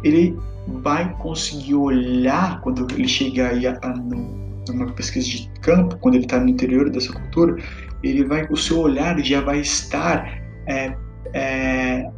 ele 0.03 0.37
vai 0.81 1.13
conseguir 1.17 1.75
olhar 1.75 2.61
quando 2.61 2.87
ele 2.93 3.07
chegar 3.07 3.49
aí 3.49 3.65
a, 3.65 3.77
a, 3.81 3.89
no, 3.89 4.52
numa 4.69 4.91
pesquisa 4.91 5.27
de 5.27 5.49
campo, 5.61 5.97
quando 5.97 6.15
ele 6.15 6.25
está 6.25 6.39
no 6.39 6.49
interior 6.49 6.89
dessa 6.89 7.11
cultura, 7.11 7.55
ele 8.03 8.23
vai, 8.23 8.45
o 8.49 8.57
seu 8.57 8.79
olhar 8.79 9.19
já 9.23 9.41
vai 9.41 9.59
estar 9.59 10.41
é, 10.67 10.95
é, 11.33 12.09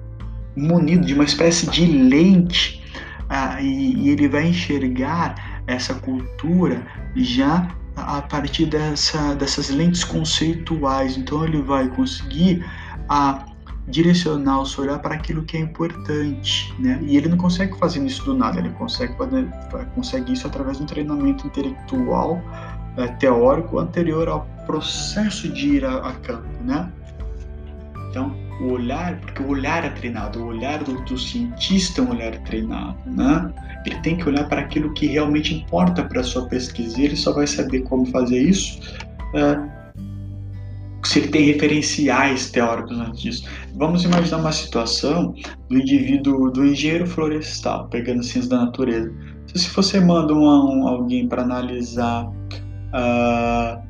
munido 0.56 1.06
de 1.06 1.14
uma 1.14 1.24
espécie 1.24 1.70
de 1.70 1.86
lente 1.86 2.84
ah, 3.30 3.62
e, 3.62 3.96
e, 3.96 4.10
ele 4.10 4.28
vai 4.28 4.48
enxergar 4.48 5.64
essa 5.68 5.94
cultura 5.96 6.86
já 7.16 7.76
a 7.96 8.22
partir 8.22 8.68
dessa, 8.68 9.36
dessas 9.36 9.70
lentes 9.70 10.04
conceituais. 10.04 11.18
Então 11.18 11.44
ele 11.44 11.62
vai 11.62 11.88
conseguir 11.90 12.64
a 13.10 13.46
direcionar 13.88 14.62
o 14.62 14.66
seu 14.66 14.84
olhar 14.84 15.00
para 15.00 15.16
aquilo 15.16 15.44
que 15.44 15.58
é 15.58 15.60
importante, 15.60 16.74
né? 16.80 17.00
E 17.04 17.18
ele 17.18 17.30
não 17.30 17.38
consegue 17.38 17.78
fazer 17.78 18.04
isso 18.04 18.24
do 18.26 18.34
nada, 18.34 18.60
ele 18.60 18.70
consegue 18.72 19.16
consegue 19.94 20.34
isso 20.34 20.48
através 20.48 20.78
de 20.78 20.84
um 20.84 20.86
treinamento 20.88 21.46
intelectual, 21.46 22.42
é, 22.98 23.08
teórico 23.08 23.78
anterior 23.80 24.28
ao 24.28 24.48
processo 24.66 25.50
de 25.50 25.78
ir 25.78 25.86
a, 25.86 25.98
a, 25.98 26.14
campo, 26.14 26.48
né? 26.64 26.92
Então, 28.10 28.36
o 28.62 28.72
olhar, 28.72 29.20
porque 29.20 29.44
o 29.44 29.50
olhar 29.50 29.84
é 29.84 29.90
treinado, 29.90 30.42
o 30.42 30.48
olhar 30.48 30.84
do, 30.84 31.02
do 31.04 31.18
cientista 31.18 32.02
é 32.02 32.04
um 32.04 32.10
olhar 32.12 32.38
treinado, 32.40 32.98
né? 33.06 33.54
Ele 33.86 34.00
tem 34.00 34.16
que 34.16 34.28
olhar 34.28 34.48
para 34.48 34.62
aquilo 34.62 34.94
que 34.94 35.06
realmente 35.06 35.54
importa 35.54 36.04
para 36.04 36.22
a 36.22 36.24
sua 36.24 36.48
pesquisa. 36.48 37.00
E 37.00 37.06
ele 37.06 37.16
só 37.16 37.34
vai 37.34 37.46
saber 37.46 37.82
como 37.82 38.06
fazer 38.08 38.40
isso 38.40 38.80
é, 39.36 39.75
se 41.06 41.20
ele 41.20 41.28
tem 41.28 41.46
referenciais 41.46 42.50
teóricos 42.50 43.00
antes 43.00 43.22
disso. 43.22 43.50
Vamos 43.76 44.04
imaginar 44.04 44.38
uma 44.38 44.52
situação 44.52 45.34
do 45.70 45.78
indivíduo, 45.78 46.52
do 46.52 46.66
engenheiro 46.66 47.06
florestal, 47.06 47.88
pegando 47.90 48.24
ciências 48.24 48.48
da 48.48 48.66
natureza. 48.66 49.12
Se 49.54 49.70
você 49.70 50.00
manda 50.00 50.34
um, 50.34 50.46
um, 50.46 50.88
alguém 50.88 51.28
para 51.28 51.44
analisar 51.44 52.26
uh, 52.26 53.86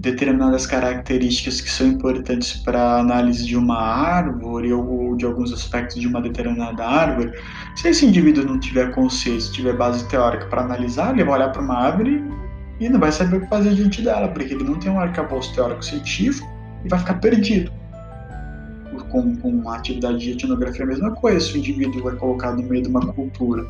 determinadas 0.00 0.66
características 0.66 1.60
que 1.60 1.70
são 1.70 1.86
importantes 1.86 2.54
para 2.54 2.80
a 2.80 3.00
análise 3.00 3.46
de 3.46 3.56
uma 3.56 3.78
árvore 3.78 4.72
ou 4.72 5.14
de 5.16 5.26
alguns 5.26 5.52
aspectos 5.52 6.00
de 6.00 6.08
uma 6.08 6.22
determinada 6.22 6.84
árvore, 6.84 7.32
se 7.76 7.88
esse 7.88 8.06
indivíduo 8.06 8.44
não 8.44 8.58
tiver 8.58 8.92
conceito, 8.92 9.52
tiver 9.52 9.76
base 9.76 10.08
teórica 10.08 10.46
para 10.46 10.62
analisar, 10.62 11.12
ele 11.12 11.24
vai 11.24 11.34
olhar 11.34 11.50
para 11.50 11.62
uma 11.62 11.74
árvore 11.74 12.24
e 12.80 12.88
não 12.88 12.98
vai 12.98 13.12
saber 13.12 13.36
o 13.36 13.40
que 13.42 13.46
fazer 13.46 13.74
diante 13.74 14.02
dela, 14.02 14.28
porque 14.28 14.54
ele 14.54 14.64
não 14.64 14.78
tem 14.78 14.90
um 14.90 14.98
arcabouço 14.98 15.54
teórico 15.54 15.84
científico 15.84 16.48
e 16.84 16.88
vai 16.88 16.98
ficar 16.98 17.14
perdido. 17.14 17.70
Com, 19.10 19.36
com 19.36 19.68
a 19.68 19.76
atividade 19.76 20.18
de 20.18 20.30
etnografia 20.32 20.82
é 20.82 20.84
a 20.84 20.88
mesma 20.88 21.10
coisa, 21.12 21.40
se 21.40 21.54
o 21.54 21.58
indivíduo 21.58 22.10
é 22.10 22.16
colocado 22.16 22.62
no 22.62 22.68
meio 22.68 22.82
de 22.82 22.88
uma 22.88 23.12
cultura 23.12 23.66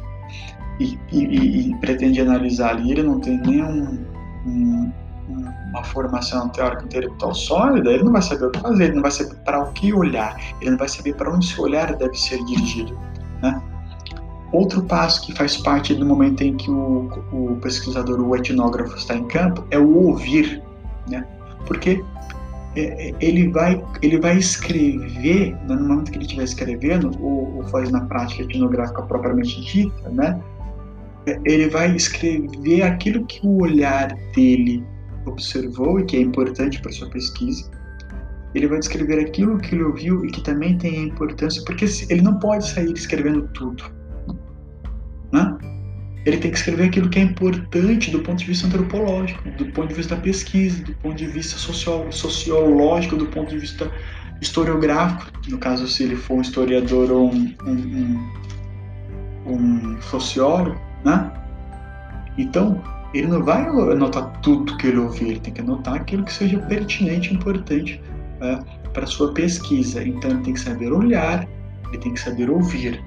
e, 0.78 0.98
e, 1.12 1.70
e 1.70 1.74
pretende 1.76 2.20
analisar 2.20 2.70
ali, 2.70 2.92
ele 2.92 3.02
não 3.02 3.20
tem 3.20 3.38
nenhum 3.38 4.04
um, 4.46 4.92
uma 5.70 5.84
formação 5.84 6.48
teórica 6.50 6.84
intelectual 6.84 7.34
sólida, 7.34 7.90
ele 7.90 8.02
não 8.02 8.12
vai 8.12 8.22
saber 8.22 8.46
o 8.46 8.50
que 8.50 8.60
fazer, 8.60 8.84
ele 8.84 8.94
não 8.94 9.02
vai 9.02 9.10
saber 9.10 9.34
para 9.44 9.60
o 9.60 9.72
que 9.72 9.92
olhar, 9.92 10.36
ele 10.60 10.70
não 10.70 10.78
vai 10.78 10.88
saber 10.88 11.14
para 11.14 11.32
onde 11.32 11.46
seu 11.46 11.64
olhar 11.64 11.96
deve 11.96 12.14
ser 12.14 12.44
dirigido. 12.44 12.98
Outro 14.52 14.82
passo 14.82 15.24
que 15.24 15.34
faz 15.34 15.56
parte 15.56 15.94
do 15.94 16.04
momento 16.04 16.42
em 16.42 16.56
que 16.56 16.68
o, 16.70 17.08
o 17.32 17.58
pesquisador, 17.62 18.20
o 18.20 18.34
etnógrafo 18.34 18.96
está 18.96 19.14
em 19.14 19.24
campo, 19.28 19.64
é 19.70 19.78
o 19.78 20.06
ouvir, 20.06 20.60
né? 21.08 21.24
Porque 21.66 22.02
é, 22.74 23.10
é, 23.10 23.14
ele 23.20 23.48
vai, 23.48 23.82
ele 24.02 24.20
vai 24.20 24.36
escrever, 24.38 25.54
né, 25.66 25.74
no 25.76 25.88
momento 25.88 26.10
que 26.10 26.18
ele 26.18 26.24
estiver 26.24 26.44
escrevendo, 26.44 27.10
ou, 27.20 27.56
ou 27.56 27.64
faz 27.68 27.90
na 27.90 28.00
prática 28.02 28.42
etnográfica 28.42 29.02
propriamente 29.02 29.60
dita, 29.60 30.08
né? 30.08 30.40
É, 31.26 31.38
ele 31.44 31.68
vai 31.68 31.94
escrever 31.94 32.82
aquilo 32.82 33.24
que 33.26 33.46
o 33.46 33.62
olhar 33.62 34.12
dele 34.34 34.84
observou 35.26 36.00
e 36.00 36.04
que 36.04 36.16
é 36.16 36.20
importante 36.20 36.80
para 36.80 36.90
sua 36.90 37.08
pesquisa. 37.10 37.70
Ele 38.52 38.66
vai 38.66 38.80
descrever 38.80 39.20
aquilo 39.20 39.58
que 39.58 39.76
ele 39.76 39.84
ouviu 39.84 40.24
e 40.24 40.30
que 40.30 40.40
também 40.40 40.76
tem 40.76 41.04
importância, 41.04 41.62
porque 41.64 41.84
ele 42.08 42.20
não 42.20 42.38
pode 42.40 42.68
sair 42.68 42.92
escrevendo 42.92 43.48
tudo, 43.54 43.84
né? 45.32 45.58
ele 46.24 46.36
tem 46.36 46.50
que 46.50 46.58
escrever 46.58 46.84
aquilo 46.84 47.08
que 47.08 47.18
é 47.18 47.22
importante 47.22 48.10
do 48.10 48.20
ponto 48.20 48.38
de 48.38 48.44
vista 48.44 48.66
antropológico, 48.66 49.48
do 49.50 49.66
ponto 49.66 49.88
de 49.88 49.94
vista 49.94 50.14
da 50.14 50.20
pesquisa, 50.20 50.82
do 50.84 50.94
ponto 50.94 51.16
de 51.16 51.26
vista 51.26 51.56
sociológico, 51.58 53.16
do 53.16 53.26
ponto 53.26 53.50
de 53.50 53.58
vista 53.58 53.90
historiográfico. 54.40 55.30
No 55.48 55.58
caso, 55.58 55.88
se 55.88 56.02
ele 56.02 56.16
for 56.16 56.34
um 56.34 56.40
historiador 56.42 57.10
ou 57.10 57.32
um, 57.32 57.54
um, 57.64 58.28
um, 59.46 59.54
um 59.54 60.02
sociólogo, 60.02 60.78
né? 61.04 61.32
Então, 62.36 62.82
ele 63.14 63.26
não 63.26 63.42
vai 63.42 63.66
anotar 63.66 64.30
tudo 64.40 64.76
que 64.76 64.88
ele 64.88 64.98
ouvir, 64.98 65.30
ele 65.30 65.40
tem 65.40 65.54
que 65.54 65.60
anotar 65.62 65.94
aquilo 65.94 66.22
que 66.24 66.32
seja 66.32 66.58
pertinente 66.58 67.32
e 67.32 67.34
importante 67.34 68.00
né, 68.38 68.62
para 68.92 69.06
sua 69.06 69.32
pesquisa. 69.32 70.02
Então, 70.02 70.30
ele 70.30 70.40
tem 70.42 70.54
que 70.54 70.60
saber 70.60 70.92
olhar, 70.92 71.48
ele 71.88 71.98
tem 71.98 72.12
que 72.12 72.20
saber 72.20 72.50
ouvir, 72.50 73.02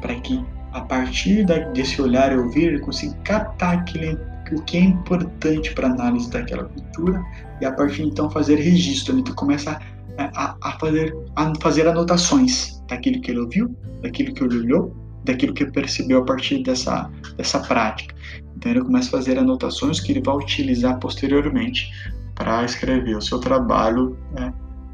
para 0.00 0.14
que 0.16 0.44
a 0.72 0.80
partir 0.80 1.44
desse 1.72 2.00
olhar 2.00 2.32
e 2.32 2.36
ouvir, 2.36 2.68
ele 2.68 2.80
consegue 2.80 3.14
captar 3.24 3.78
aquele, 3.78 4.18
o 4.52 4.62
que 4.62 4.76
é 4.76 4.80
importante 4.80 5.72
para 5.74 5.88
a 5.88 5.90
análise 5.90 6.30
daquela 6.30 6.64
cultura 6.64 7.22
e 7.60 7.64
a 7.64 7.72
partir 7.72 8.02
então 8.02 8.30
fazer 8.30 8.56
registro. 8.56 9.18
Ele 9.18 9.32
começa 9.34 9.78
a, 10.18 10.56
a, 10.62 10.72
fazer, 10.78 11.14
a 11.36 11.52
fazer 11.60 11.86
anotações 11.86 12.82
daquilo 12.88 13.20
que 13.20 13.30
ele 13.30 13.40
ouviu, 13.40 13.76
daquilo 14.02 14.34
que 14.34 14.42
ele 14.42 14.58
olhou, 14.58 14.96
daquilo 15.24 15.54
que 15.54 15.66
percebeu 15.66 16.20
a 16.20 16.24
partir 16.24 16.62
dessa, 16.62 17.10
dessa 17.36 17.60
prática. 17.60 18.14
Então 18.56 18.72
ele 18.72 18.82
começa 18.82 19.08
a 19.08 19.12
fazer 19.12 19.38
anotações 19.38 20.00
que 20.00 20.12
ele 20.12 20.22
vai 20.22 20.36
utilizar 20.36 20.98
posteriormente 20.98 21.90
para 22.34 22.64
escrever 22.64 23.16
o 23.16 23.22
seu 23.22 23.38
trabalho 23.38 24.16
né, 24.32 24.52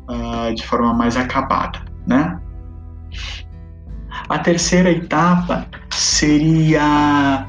uh, 0.09 0.55
de 0.55 0.67
forma 0.67 0.93
mais 0.93 1.17
acabada, 1.17 1.81
né? 2.07 2.41
A 4.29 4.39
terceira 4.39 4.91
etapa 4.91 5.67
seria 5.91 7.49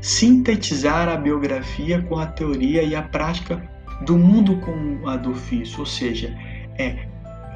sintetizar 0.00 1.08
a 1.08 1.16
biografia 1.16 2.02
com 2.02 2.18
a 2.18 2.26
teoria 2.26 2.82
e 2.82 2.94
a 2.94 3.02
prática 3.02 3.62
do 4.04 4.18
mundo 4.18 4.56
com 4.56 5.08
a 5.08 5.16
do 5.16 5.30
ofício, 5.30 5.78
ou 5.80 5.86
seja, 5.86 6.36
é 6.76 7.06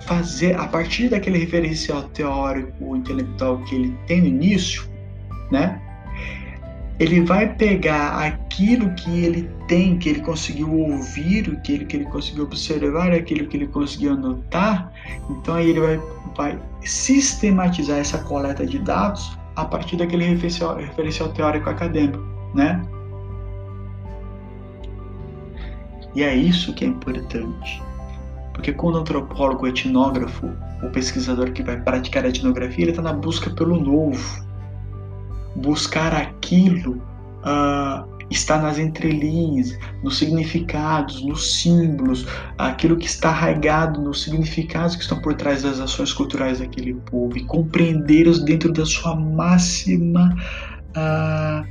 fazer 0.02 0.54
a 0.56 0.68
partir 0.68 1.08
daquele 1.08 1.38
referencial 1.38 2.04
teórico 2.10 2.96
intelectual 2.96 3.58
que 3.64 3.74
ele 3.74 3.98
tem 4.06 4.20
no 4.20 4.28
início, 4.28 4.88
né? 5.50 5.80
Ele 6.98 7.22
vai 7.22 7.52
pegar 7.54 8.24
aquilo 8.24 8.94
que 8.94 9.24
ele 9.24 9.50
tem, 9.68 9.98
que 9.98 10.08
ele 10.08 10.20
conseguiu 10.20 10.72
ouvir, 10.72 11.50
aquilo 11.50 11.84
que 11.84 11.96
ele 11.96 12.06
conseguiu 12.06 12.44
observar, 12.44 13.12
aquilo 13.12 13.46
que 13.48 13.56
ele 13.56 13.66
conseguiu 13.66 14.12
anotar. 14.12 14.90
Então 15.28 15.56
aí 15.56 15.70
ele 15.70 15.80
vai, 15.80 16.00
vai 16.36 16.58
sistematizar 16.82 17.98
essa 17.98 18.18
coleta 18.18 18.66
de 18.66 18.78
dados 18.78 19.36
a 19.56 19.64
partir 19.64 19.96
daquele 19.96 20.24
referencial, 20.24 20.76
referencial 20.76 21.30
teórico 21.30 21.70
acadêmico, 21.70 22.22
né? 22.54 22.82
E 26.14 26.22
é 26.22 26.34
isso 26.34 26.72
que 26.74 26.84
é 26.84 26.88
importante. 26.88 27.82
Porque 28.52 28.72
quando 28.72 28.96
o 28.96 28.98
antropólogo, 29.00 29.64
o 29.64 29.68
etnógrafo, 29.68 30.50
o 30.82 30.88
pesquisador 30.90 31.52
que 31.52 31.62
vai 31.62 31.78
praticar 31.78 32.24
a 32.24 32.28
etnografia, 32.28 32.84
ele 32.84 32.90
está 32.90 33.02
na 33.02 33.12
busca 33.12 33.50
pelo 33.50 33.78
novo. 33.78 34.46
Buscar 35.56 36.14
aquilo 36.14 37.02
uh, 37.44 38.15
está 38.30 38.58
nas 38.58 38.78
entrelinhas, 38.78 39.78
nos 40.02 40.18
significados, 40.18 41.22
nos 41.22 41.60
símbolos, 41.60 42.26
aquilo 42.58 42.96
que 42.96 43.06
está 43.06 43.30
arraigado 43.30 44.00
nos 44.00 44.22
significados 44.22 44.96
que 44.96 45.02
estão 45.02 45.20
por 45.20 45.34
trás 45.34 45.62
das 45.62 45.78
ações 45.80 46.12
culturais 46.12 46.58
daquele 46.58 46.94
povo 46.94 47.36
e 47.36 47.44
compreendê-los 47.44 48.42
dentro 48.42 48.72
da 48.72 48.84
sua 48.84 49.14
máxima, 49.14 50.34
ah, 50.94 51.64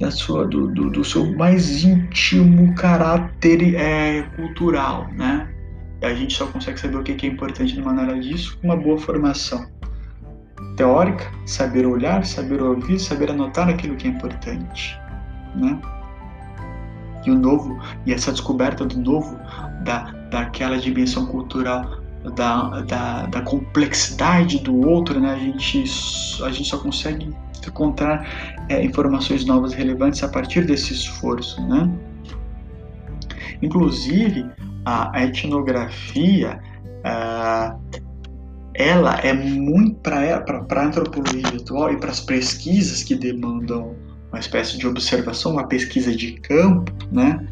da 0.00 0.10
sua, 0.10 0.46
do, 0.46 0.68
do, 0.68 0.90
do, 0.90 1.04
seu 1.04 1.36
mais 1.36 1.84
íntimo 1.84 2.74
caráter 2.74 3.74
é, 3.74 4.22
cultural, 4.36 5.08
né? 5.12 5.48
A 6.02 6.14
gente 6.14 6.34
só 6.34 6.46
consegue 6.46 6.78
saber 6.78 6.96
o 6.96 7.02
que 7.02 7.26
é 7.26 7.28
importante 7.28 7.76
numa 7.76 7.90
análise 7.90 8.28
disso 8.28 8.58
com 8.60 8.68
uma 8.68 8.76
boa 8.76 8.96
formação 8.96 9.66
teórica, 10.76 11.28
saber 11.44 11.84
olhar, 11.84 12.24
saber 12.24 12.62
ouvir, 12.62 13.00
saber 13.00 13.32
anotar 13.32 13.68
aquilo 13.68 13.96
que 13.96 14.06
é 14.06 14.10
importante 14.10 14.96
né? 15.58 15.78
E 17.26 17.30
o 17.30 17.34
novo, 17.34 17.78
e 18.06 18.12
essa 18.12 18.32
descoberta 18.32 18.86
do 18.86 18.98
novo, 18.98 19.38
da, 19.84 20.12
daquela 20.30 20.78
dimensão 20.78 21.26
cultural, 21.26 21.98
da, 22.34 22.80
da, 22.82 23.26
da 23.26 23.42
complexidade 23.42 24.58
do 24.60 24.86
outro, 24.86 25.20
né? 25.20 25.32
A 25.32 25.38
gente, 25.38 25.84
a 26.44 26.50
gente 26.50 26.68
só 26.68 26.78
consegue 26.78 27.34
encontrar 27.66 28.26
é, 28.68 28.82
informações 28.82 29.44
novas 29.44 29.74
relevantes 29.74 30.22
a 30.22 30.28
partir 30.28 30.64
desse 30.64 30.92
esforço, 30.92 31.60
né? 31.68 31.90
Inclusive, 33.60 34.46
a 34.84 35.24
etnografia, 35.24 36.60
ela 38.74 39.14
é 39.16 39.32
muito 39.32 39.96
para 39.96 40.44
a 40.70 40.84
antropologia 40.84 41.48
atual 41.48 41.92
e 41.92 41.96
para 41.98 42.10
as 42.10 42.20
pesquisas 42.20 43.02
que 43.02 43.14
demandam 43.14 43.96
uma 44.32 44.38
espécie 44.38 44.78
de 44.78 44.86
observação, 44.86 45.52
uma 45.52 45.66
pesquisa 45.66 46.14
de 46.14 46.32
campo, 46.32 46.92
né? 47.10 47.46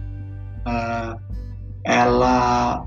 Uh, 0.67 1.21
ela, 1.85 2.87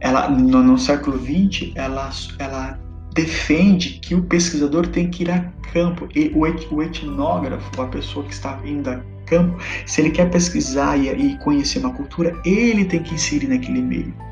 ela 0.00 0.28
no, 0.28 0.62
no, 0.62 0.78
século 0.78 1.18
XX, 1.18 1.72
ela, 1.74 2.10
ela 2.38 2.78
defende 3.14 3.98
que 4.00 4.14
o 4.14 4.22
pesquisador 4.22 4.86
tem 4.86 5.10
que 5.10 5.24
ir 5.24 5.30
a 5.30 5.40
campo 5.72 6.08
e 6.14 6.30
o, 6.34 6.46
et, 6.46 6.66
o 6.70 6.82
etnógrafo, 6.82 7.80
a 7.80 7.86
pessoa 7.86 8.24
que 8.26 8.32
está 8.32 8.56
vindo 8.56 8.88
a 8.88 9.00
campo, 9.26 9.58
se 9.86 10.00
ele 10.00 10.10
quer 10.10 10.30
pesquisar 10.30 10.96
e, 10.96 11.08
e 11.08 11.38
conhecer 11.38 11.78
uma 11.80 11.92
cultura, 11.92 12.34
ele 12.44 12.84
tem 12.84 13.02
que 13.02 13.14
inserir 13.14 13.48
naquele 13.48 13.82
meio. 13.82 14.27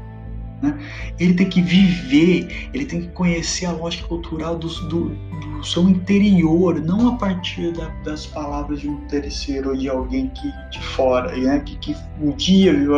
Né? 0.62 0.79
Ele 1.19 1.35
tem 1.35 1.49
que 1.49 1.61
viver, 1.61 2.71
ele 2.73 2.87
tem 2.87 3.03
que 3.03 3.09
conhecer 3.09 3.66
a 3.66 3.73
lógica 3.73 4.09
cultural 4.09 4.57
do, 4.57 4.69
do, 4.88 5.11
do 5.11 5.64
seu 5.64 5.88
interior, 5.88 6.81
não 6.81 7.09
a 7.09 7.16
partir 7.16 7.73
da, 7.73 7.88
das 8.05 8.27
palavras 8.27 8.81
de 8.81 8.88
um 8.88 8.97
terceiro 9.07 9.71
ou 9.71 9.77
de 9.77 9.88
alguém 9.88 10.29
que 10.31 10.51
de 10.71 10.81
fora, 10.81 11.37
né? 11.37 11.61
que, 11.61 11.77
que 11.77 11.97
um 12.21 12.31
dia 12.33 12.73
viu 12.73 12.95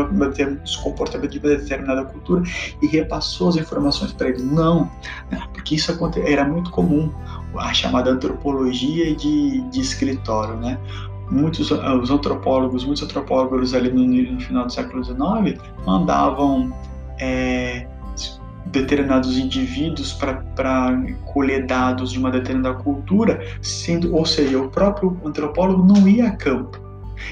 os 0.64 0.76
comportamentos 0.76 1.38
de 1.40 1.46
uma 1.46 1.56
determinada 1.56 2.04
cultura 2.04 2.42
e 2.80 2.86
repassou 2.86 3.48
as 3.48 3.56
informações 3.56 4.12
para 4.12 4.28
ele. 4.28 4.42
Não, 4.42 4.90
né? 5.30 5.42
porque 5.52 5.74
isso 5.74 5.92
era 6.24 6.44
muito 6.44 6.70
comum, 6.70 7.12
a 7.56 7.72
chamada 7.72 8.10
antropologia 8.10 9.16
de, 9.16 9.60
de 9.70 9.80
escritório. 9.80 10.56
Né? 10.56 10.78
muitos 11.30 11.70
os 11.70 12.10
antropólogos, 12.10 12.84
muitos 12.84 13.02
antropólogos 13.02 13.74
ali 13.74 13.90
no, 13.90 14.06
no 14.06 14.40
final 14.40 14.64
do 14.64 14.72
século 14.72 15.04
XIX 15.04 15.60
mandavam 15.84 16.72
é, 17.18 17.86
determinados 18.66 19.36
indivíduos 19.38 20.12
para 20.12 21.02
colher 21.26 21.66
dados 21.66 22.12
de 22.12 22.18
uma 22.18 22.30
determinada 22.30 22.76
cultura, 22.76 23.40
sendo, 23.62 24.14
ou 24.14 24.26
seja, 24.26 24.58
o 24.58 24.68
próprio 24.68 25.18
antropólogo 25.24 25.82
não 25.82 26.06
ia 26.08 26.28
a 26.28 26.30
campo. 26.32 26.86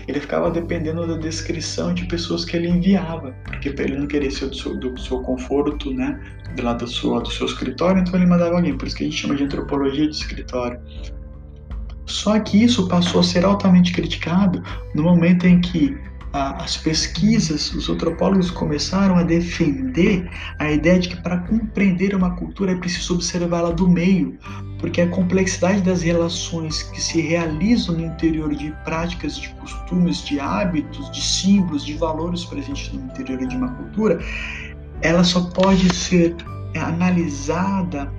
Ele 0.09 0.21
ficava 0.21 0.51
dependendo 0.51 1.07
da 1.07 1.17
descrição 1.17 1.95
de 1.95 2.07
pessoas 2.07 2.45
que 2.45 2.57
ele 2.57 2.69
enviava, 2.69 3.33
porque 3.45 3.69
ele 3.69 3.97
não 3.97 4.07
queria 4.07 4.31
ser 4.31 4.47
do 4.49 4.57
seu, 4.57 4.77
do 4.79 4.99
seu 4.99 5.21
conforto, 5.21 5.93
né, 5.93 6.21
do 6.57 6.63
lado 6.63 6.85
do 6.85 6.91
seu, 6.91 7.21
do 7.21 7.31
seu 7.31 7.47
escritório, 7.47 8.01
então 8.01 8.15
ele 8.15 8.27
mandava 8.27 8.57
alguém. 8.57 8.77
Por 8.77 8.89
isso 8.89 8.97
que 8.97 9.05
a 9.05 9.07
gente 9.07 9.21
chama 9.21 9.37
de 9.37 9.45
antropologia 9.45 10.09
de 10.09 10.17
escritório. 10.17 10.81
Só 12.07 12.39
que 12.41 12.63
isso 12.63 12.89
passou 12.89 13.21
a 13.21 13.25
ser 13.25 13.45
altamente 13.45 13.93
criticado 13.93 14.63
no 14.95 15.03
momento 15.03 15.47
em 15.47 15.61
que 15.61 15.97
as 16.37 16.77
pesquisas, 16.77 17.73
os 17.73 17.89
antropólogos 17.89 18.51
começaram 18.51 19.17
a 19.17 19.23
defender 19.23 20.29
a 20.59 20.71
ideia 20.71 20.99
de 20.99 21.09
que 21.09 21.23
para 21.23 21.39
compreender 21.39 22.15
uma 22.15 22.37
cultura 22.37 22.73
é 22.73 22.75
preciso 22.75 23.15
observá-la 23.15 23.71
do 23.71 23.89
meio, 23.89 24.39
porque 24.79 25.01
a 25.01 25.09
complexidade 25.09 25.81
das 25.83 26.03
relações 26.03 26.83
que 26.83 27.01
se 27.01 27.21
realizam 27.21 27.97
no 27.97 28.05
interior 28.05 28.55
de 28.55 28.71
práticas, 28.85 29.37
de 29.39 29.49
costumes, 29.55 30.25
de 30.25 30.39
hábitos, 30.39 31.11
de 31.11 31.23
símbolos, 31.23 31.85
de 31.85 31.95
valores 31.95 32.45
presentes 32.45 32.93
no 32.93 33.05
interior 33.05 33.47
de 33.47 33.57
uma 33.57 33.73
cultura, 33.73 34.21
ela 35.01 35.25
só 35.25 35.41
pode 35.51 35.95
ser 35.95 36.37
analisada 36.75 38.13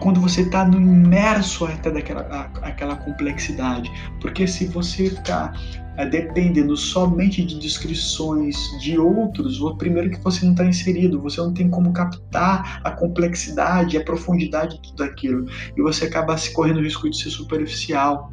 quando 0.00 0.20
você 0.20 0.42
está 0.42 0.64
imerso 0.66 1.64
até 1.64 1.90
daquela 1.90 2.50
aquela 2.62 2.96
complexidade. 2.96 3.90
Porque 4.20 4.46
se 4.46 4.66
você 4.66 5.10
ficar 5.10 5.52
é, 5.96 6.06
dependendo 6.06 6.76
somente 6.76 7.44
de 7.44 7.58
descrições 7.58 8.56
de 8.80 8.98
outros, 8.98 9.60
primeiro 9.76 10.10
que 10.10 10.20
você 10.22 10.44
não 10.44 10.52
está 10.52 10.64
inserido, 10.64 11.20
você 11.20 11.40
não 11.40 11.52
tem 11.52 11.68
como 11.68 11.92
captar 11.92 12.80
a 12.84 12.90
complexidade, 12.90 13.96
a 13.96 14.04
profundidade 14.04 14.76
de 14.76 14.90
tudo 14.90 15.04
aquilo. 15.04 15.46
E 15.76 15.82
você 15.82 16.06
acaba 16.06 16.36
se 16.36 16.52
correndo 16.52 16.78
o 16.78 16.82
risco 16.82 17.08
de 17.10 17.16
ser 17.16 17.30
superficial, 17.30 18.30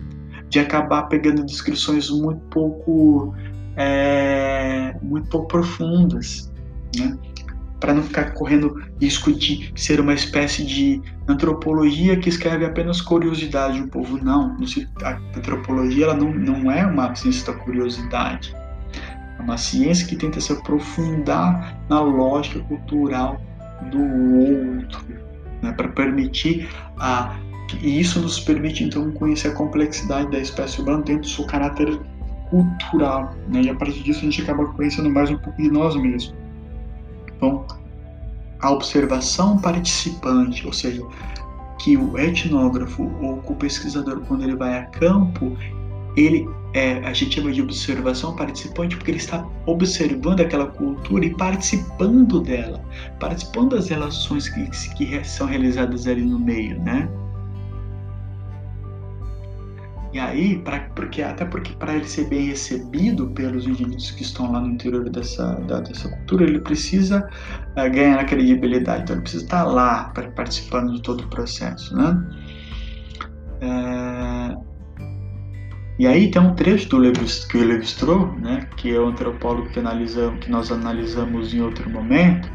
de 0.50 0.60
acabar 0.60 1.04
pegando 1.04 1.46
descrições 1.46 2.10
muito 2.10 2.42
pouco, 2.50 3.34
é, 3.76 4.96
muito 5.02 5.28
pouco 5.30 5.48
profundas. 5.48 6.52
Né? 6.96 7.18
Para 7.80 7.94
não 7.94 8.04
ficar 8.04 8.34
correndo 8.34 8.82
risco 9.00 9.32
de 9.32 9.72
ser 9.76 10.00
uma 10.00 10.14
espécie 10.14 10.66
de 10.66 11.02
antropologia 11.28 12.18
que 12.18 12.30
escreve 12.30 12.66
apenas 12.66 13.02
curiosidade 13.02 13.82
do 13.82 13.88
povo. 13.88 14.18
Não, 14.18 14.58
a 15.04 15.38
antropologia 15.38 16.06
ela 16.06 16.16
não, 16.16 16.34
não 16.34 16.72
é 16.72 16.86
uma 16.86 17.14
ciência 17.16 17.54
da 17.54 17.60
curiosidade. 17.60 18.56
É 19.38 19.42
uma 19.42 19.58
ciência 19.58 20.08
que 20.08 20.16
tenta 20.16 20.40
se 20.42 20.52
aprofundar 20.52 21.78
na 21.90 22.02
lógica 22.02 22.60
cultural 22.62 23.40
do 23.92 24.00
outro, 24.00 25.06
né, 25.62 25.72
para 25.72 25.88
permitir 25.90 26.68
a 26.98 27.36
e 27.82 28.00
isso 28.00 28.22
nos 28.22 28.40
permite 28.40 28.84
então 28.84 29.12
conhecer 29.12 29.50
a 29.50 29.54
complexidade 29.54 30.32
da 30.32 30.40
espécie 30.40 30.82
humana 30.82 31.04
dentro 31.04 31.24
do 31.24 31.28
seu 31.28 31.46
caráter 31.46 32.00
cultural, 32.50 33.36
né? 33.50 33.62
E 33.62 33.70
a 33.70 33.76
partir 33.76 34.04
disso 34.04 34.20
a 34.20 34.24
gente 34.24 34.42
acaba 34.42 34.66
conhecendo 34.68 35.10
mais 35.10 35.30
um 35.30 35.38
pouco 35.38 35.62
de 35.62 35.70
nós 35.70 35.96
mesmos. 35.96 36.34
Bom, 37.40 37.66
a 38.60 38.72
observação 38.72 39.60
participante, 39.60 40.66
ou 40.66 40.74
seja, 40.74 41.04
que 41.80 41.96
o 41.96 42.18
etnógrafo 42.18 43.04
ou 43.22 43.44
o 43.46 43.56
pesquisador, 43.56 44.22
quando 44.22 44.44
ele 44.44 44.56
vai 44.56 44.78
a 44.80 44.86
campo, 44.86 45.56
ele 46.16 46.48
é, 46.74 46.98
a 47.06 47.14
gente 47.14 47.36
chama 47.36 47.52
de 47.52 47.62
observação 47.62 48.36
participante 48.36 48.96
porque 48.96 49.12
ele 49.12 49.20
está 49.20 49.48
observando 49.66 50.42
aquela 50.42 50.68
cultura 50.68 51.26
e 51.26 51.34
participando 51.34 52.42
dela, 52.42 52.84
participando 53.20 53.76
das 53.76 53.90
relações 53.90 54.50
que, 54.50 54.70
que 54.96 55.24
são 55.24 55.48
realizadas 55.48 56.08
ali 56.08 56.22
no 56.22 56.38
meio, 56.38 56.80
né? 56.82 57.10
E 60.18 60.20
aí, 60.20 60.58
pra, 60.58 60.80
porque, 60.96 61.22
até 61.22 61.46
porque 61.46 61.74
para 61.74 61.94
ele 61.94 62.06
ser 62.06 62.28
bem 62.28 62.48
recebido 62.48 63.28
pelos 63.36 63.68
indivíduos 63.68 64.10
que 64.10 64.24
estão 64.24 64.52
lá 64.52 64.60
no 64.60 64.70
interior 64.70 65.08
dessa, 65.12 65.54
da, 65.68 65.80
dessa 65.80 66.10
cultura, 66.10 66.44
ele 66.44 66.60
precisa 66.60 67.30
uh, 67.74 67.92
ganhar 67.92 68.20
a 68.20 68.26
credibilidade. 68.26 69.04
Então, 69.04 69.16
ele 69.16 69.22
precisa 69.22 69.44
estar 69.44 69.64
lá 69.66 70.06
pra, 70.16 70.32
participando 70.32 70.92
de 70.92 71.04
todo 71.04 71.22
o 71.22 71.28
processo, 71.28 71.96
né? 71.96 72.20
Uh, 73.62 74.66
e 76.00 76.08
aí 76.08 76.32
tem 76.32 76.42
um 76.42 76.56
trecho 76.56 76.90
do 76.90 77.00
que 77.48 77.58
o 77.58 77.64
Levi-Strauss, 77.64 78.42
né, 78.42 78.68
que 78.76 78.96
é 78.96 79.00
o 79.00 79.10
antropólogo 79.10 79.70
que, 79.70 79.78
analisamos, 79.78 80.44
que 80.44 80.50
nós 80.50 80.72
analisamos 80.72 81.54
em 81.54 81.62
outro 81.62 81.88
momento, 81.92 82.52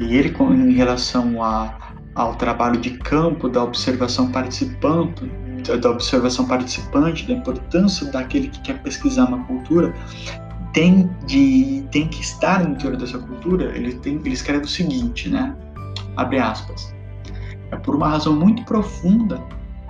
e 0.00 0.16
ele, 0.16 0.34
em 0.40 0.72
relação 0.72 1.42
a, 1.42 1.92
ao 2.14 2.36
trabalho 2.36 2.80
de 2.80 2.92
campo, 2.92 3.50
da 3.50 3.62
observação 3.62 4.32
participante, 4.32 5.30
da 5.80 5.90
observação 5.90 6.46
participante, 6.46 7.26
da 7.26 7.34
importância 7.34 8.10
daquele 8.10 8.48
que 8.48 8.60
quer 8.60 8.82
pesquisar 8.82 9.26
uma 9.26 9.44
cultura, 9.44 9.94
tem, 10.72 11.10
de, 11.26 11.84
tem 11.90 12.06
que 12.08 12.20
estar 12.20 12.62
no 12.62 12.72
interior 12.72 12.96
dessa 12.96 13.18
cultura, 13.18 13.76
ele, 13.76 13.94
tem, 13.94 14.16
ele 14.16 14.34
escreve 14.34 14.64
o 14.64 14.68
seguinte, 14.68 15.28
né? 15.28 15.56
Abre 16.16 16.38
aspas. 16.38 16.94
É 17.70 17.76
por 17.76 17.96
uma 17.96 18.08
razão 18.08 18.36
muito 18.36 18.62
profunda 18.64 19.42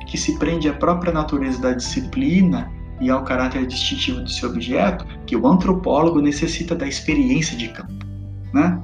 que 0.07 0.17
se 0.17 0.39
prende 0.39 0.69
à 0.69 0.73
própria 0.73 1.13
natureza 1.13 1.61
da 1.61 1.73
disciplina 1.73 2.71
e 3.01 3.11
ao 3.11 3.25
caráter 3.25 3.67
distintivo 3.67 4.21
do 4.21 4.31
seu 4.31 4.49
objeto 4.49 5.05
que 5.27 5.37
o 5.37 5.47
antropólogo 5.47 6.21
necessita 6.21 6.75
da 6.75 6.87
experiência 6.87 7.57
de 7.57 7.69
campo, 7.69 7.93
né? 8.55 8.81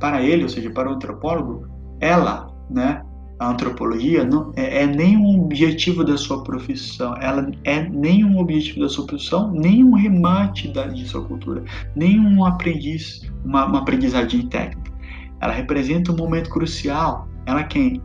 Para 0.00 0.22
ele, 0.22 0.42
ou 0.42 0.48
seja, 0.48 0.70
para 0.70 0.90
o 0.90 0.94
antropólogo, 0.94 1.68
ela, 2.00 2.52
né, 2.68 3.02
a 3.42 3.50
antropologia 3.50 4.24
não 4.24 4.52
é, 4.56 4.82
é 4.82 4.86
nenhum 4.86 5.42
objetivo 5.42 6.04
da 6.04 6.16
sua 6.16 6.42
profissão, 6.44 7.14
ela 7.20 7.50
é 7.64 7.82
nenhum 7.88 8.38
objetivo 8.38 8.80
da 8.80 8.88
sua 8.88 9.06
profissão, 9.06 9.50
nenhum 9.50 9.94
remate 9.94 10.68
da, 10.68 10.86
de 10.86 11.06
sua 11.06 11.24
cultura, 11.24 11.64
nenhum 11.96 12.44
aprendiz, 12.44 13.22
uma, 13.44 13.66
uma 13.66 13.80
aprendizagem 13.80 14.46
técnica. 14.46 14.92
Ela 15.40 15.52
representa 15.52 16.12
um 16.12 16.16
momento 16.16 16.48
crucial. 16.50 17.28
Ela 17.46 17.64
quem? 17.64 18.00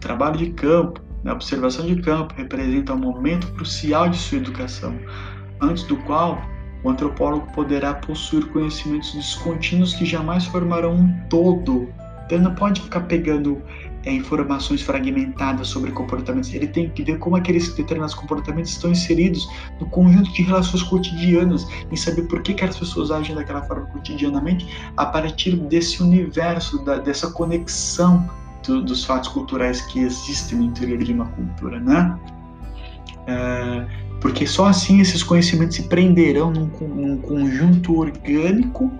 trabalho 0.00 0.36
de 0.36 0.50
campo, 0.50 1.00
né, 1.24 1.32
observação 1.32 1.86
de 1.86 1.96
campo, 2.00 2.34
representa 2.36 2.94
um 2.94 2.98
momento 2.98 3.46
crucial 3.52 4.08
de 4.08 4.16
sua 4.16 4.38
educação, 4.38 4.96
antes 5.60 5.82
do 5.84 5.96
qual 5.98 6.40
o 6.84 6.90
antropólogo 6.90 7.50
poderá 7.52 7.94
possuir 7.94 8.46
conhecimentos 8.48 9.12
descontínuos 9.14 9.94
que 9.94 10.04
jamais 10.04 10.44
formarão 10.46 10.94
um 10.94 11.20
todo. 11.28 11.88
Então, 12.24 12.38
ele 12.38 12.44
não 12.44 12.54
pode 12.54 12.80
ficar 12.80 13.00
pegando 13.00 13.60
é, 14.06 14.12
informações 14.12 14.82
fragmentadas 14.82 15.66
sobre 15.66 15.90
comportamentos. 15.90 16.54
Ele 16.54 16.68
tem 16.68 16.88
que 16.88 17.02
ver 17.02 17.18
como 17.18 17.34
aqueles 17.34 17.74
determinados 17.74 18.14
comportamentos 18.14 18.70
estão 18.70 18.92
inseridos 18.92 19.46
no 19.80 19.86
conjunto 19.86 20.32
de 20.32 20.42
relações 20.42 20.82
cotidianas 20.84 21.66
e 21.90 21.96
saber 21.96 22.22
por 22.22 22.40
que, 22.40 22.54
que 22.54 22.64
as 22.64 22.78
pessoas 22.78 23.10
agem 23.10 23.34
daquela 23.34 23.62
forma 23.62 23.86
cotidianamente 23.86 24.66
a 24.96 25.06
partir 25.06 25.56
desse 25.56 26.02
universo, 26.02 26.82
da, 26.84 26.98
dessa 26.98 27.32
conexão 27.32 28.24
do, 28.64 28.82
dos 28.82 29.04
fatos 29.04 29.28
culturais 29.28 29.80
que 29.82 29.98
existem 29.98 30.58
no 30.58 30.64
interior 30.66 31.02
de 31.02 31.12
uma 31.12 31.26
cultura, 31.26 31.80
né? 31.80 32.16
É, 33.26 33.86
porque 34.20 34.46
só 34.46 34.66
assim 34.66 35.00
esses 35.00 35.22
conhecimentos 35.24 35.74
se 35.74 35.82
prenderão 35.88 36.52
num, 36.52 36.70
num 36.80 37.18
conjunto 37.18 37.98
orgânico, 37.98 38.92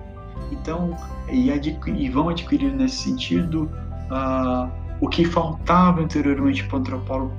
então 0.51 0.97
e, 1.29 1.49
e, 1.49 2.11
vão 2.11 2.29
adquirir 2.29 2.73
nesse 2.73 3.05
sentido 3.05 3.71
uh, 4.11 4.86
o 5.01 5.09
que 5.09 5.25
faltava 5.25 6.01
anteriormente 6.01 6.65
para 6.65 6.77
o 6.77 6.81
antropólogo 6.81 7.33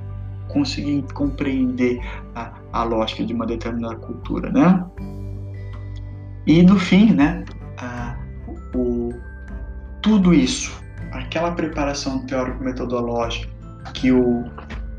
conseguir 0.48 1.02
compreender 1.12 2.00
a, 2.34 2.52
a, 2.72 2.84
lógica 2.84 3.24
de 3.24 3.34
uma 3.34 3.46
determinada 3.46 3.96
cultura, 3.96 4.50
né? 4.50 4.84
E 6.46 6.62
no 6.62 6.78
fim, 6.78 7.12
né, 7.12 7.44
o, 8.74 9.12
tudo 10.02 10.32
isso, 10.32 10.82
aquela 11.12 11.52
preparação 11.52 12.24
teórico-metodológica 12.26 13.48
que 13.94 14.12
o 14.12 14.44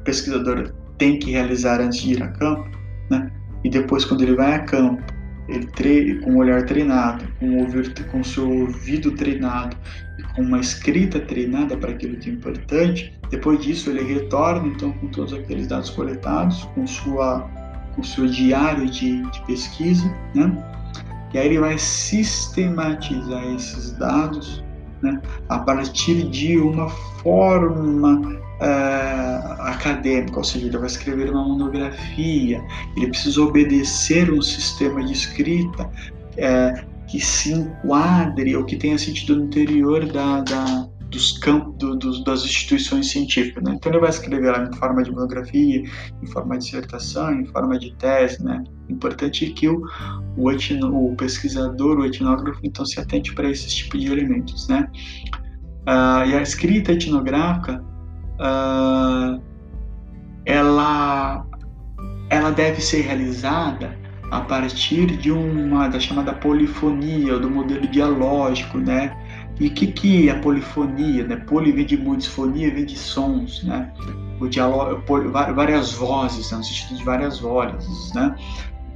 pesquisador 0.03 0.73
tem 0.97 1.17
que 1.17 1.31
realizar 1.31 1.79
antes 1.79 2.01
de 2.01 2.13
ir 2.13 2.23
a 2.23 2.27
campo, 2.27 2.69
né? 3.09 3.31
E 3.63 3.69
depois 3.69 4.05
quando 4.05 4.21
ele 4.21 4.35
vai 4.35 4.53
a 4.53 4.59
campo, 4.59 5.03
ele 5.49 5.67
tre 5.67 6.19
com 6.21 6.35
o 6.35 6.37
olhar 6.37 6.65
treinado, 6.65 7.25
com 7.39 7.49
o 7.49 7.59
ouvir, 7.59 7.93
com 8.11 8.23
seu 8.23 8.49
ouvido 8.49 9.11
treinado 9.11 9.75
com 10.35 10.41
uma 10.41 10.59
escrita 10.59 11.19
treinada 11.19 11.75
para 11.77 11.91
aquilo 11.91 12.17
que 12.17 12.29
é 12.29 12.33
importante. 12.33 13.13
Depois 13.29 13.59
disso, 13.59 13.89
ele 13.89 14.03
retorna 14.13 14.67
então 14.67 14.91
com 14.93 15.07
todos 15.07 15.33
aqueles 15.33 15.67
dados 15.67 15.89
coletados, 15.89 16.63
com 16.75 16.87
sua 16.87 17.49
com 17.95 18.03
seu 18.03 18.27
diário 18.27 18.85
de, 18.85 19.21
de 19.23 19.45
pesquisa, 19.45 20.07
né? 20.33 20.55
E 21.33 21.37
aí 21.37 21.47
ele 21.47 21.59
vai 21.59 21.77
sistematizar 21.77 23.43
esses 23.53 23.91
dados, 23.93 24.63
né? 25.01 25.19
A 25.49 25.59
partir 25.59 26.29
de 26.29 26.57
uma 26.57 26.87
forma 26.87 28.39
uh, 28.61 29.61
acadêmica, 29.63 30.37
ou 30.37 30.43
seja, 30.43 30.67
ele 30.67 30.77
vai 30.77 30.87
escrever 30.87 31.31
uma 31.31 31.43
monografia, 31.43 32.63
ele 32.95 33.07
precisa 33.07 33.41
obedecer 33.41 34.31
um 34.31 34.41
sistema 34.41 35.03
de 35.03 35.13
escrita 35.13 35.83
uh, 35.83 36.89
que 37.07 37.19
se 37.19 37.53
enquadre 37.53 38.55
ou 38.55 38.65
que 38.65 38.75
tenha 38.75 38.97
sentido 38.97 39.35
no 39.35 39.45
interior 39.45 40.05
da, 40.05 40.41
da 40.41 40.89
dos 41.09 41.37
campos 41.39 41.75
do, 41.77 41.95
do, 41.95 42.23
das 42.23 42.43
instituições 42.43 43.09
científicas. 43.09 43.63
Né? 43.63 43.73
Então 43.75 43.91
ele 43.91 43.99
vai 43.99 44.09
escrever 44.09 44.53
ela 44.53 44.69
em 44.69 44.73
forma 44.73 45.03
de 45.03 45.11
monografia, 45.11 45.83
em 46.21 46.27
forma 46.27 46.57
de 46.57 46.65
dissertação, 46.65 47.33
em 47.33 47.45
forma 47.45 47.79
de 47.79 47.95
tese. 47.95 48.43
Né? 48.43 48.63
Importante 48.87 49.45
é 49.45 49.49
que 49.49 49.67
o, 49.67 49.81
o, 50.37 50.51
etno, 50.51 51.11
o 51.11 51.15
pesquisador, 51.15 51.97
o 51.97 52.05
etnógrafo, 52.05 52.59
então 52.63 52.85
se 52.85 52.99
atente 52.99 53.33
para 53.33 53.49
esses 53.49 53.73
tipos 53.73 53.99
de 53.99 54.11
elementos. 54.11 54.67
Né? 54.67 54.87
Uh, 55.87 56.29
e 56.29 56.35
a 56.35 56.41
escrita 56.41 56.91
etnográfica, 56.91 57.83
uh, 58.39 59.41
ela, 60.45 61.45
ela 62.29 62.51
deve 62.51 62.81
ser 62.81 63.01
realizada 63.01 63.97
a 64.31 64.41
partir 64.41 65.17
de 65.17 65.31
uma 65.31 65.87
da 65.87 65.99
chamada 65.99 66.33
polifonia, 66.33 67.37
do 67.37 67.49
modelo 67.49 67.87
dialógico, 67.87 68.77
né? 68.77 69.15
E 69.59 69.67
o 69.67 69.71
que, 69.71 69.87
que 69.87 70.29
é 70.29 70.31
a 70.31 70.39
polifonia? 70.39 71.25
Né? 71.25 71.35
Poli 71.35 71.71
vem 71.71 71.85
de 71.85 71.97
muitos, 71.97 72.27
fonia 72.27 72.73
vem 72.73 72.85
de 72.85 72.97
sons, 72.97 73.63
né? 73.63 73.91
O 74.39 74.47
diálogo, 74.47 75.03
várias 75.31 75.93
vozes, 75.93 76.51
né? 76.51 76.57
no 76.57 76.63
sentido 76.63 76.97
de 76.97 77.03
várias 77.03 77.39
vozes, 77.39 78.13
né? 78.13 78.35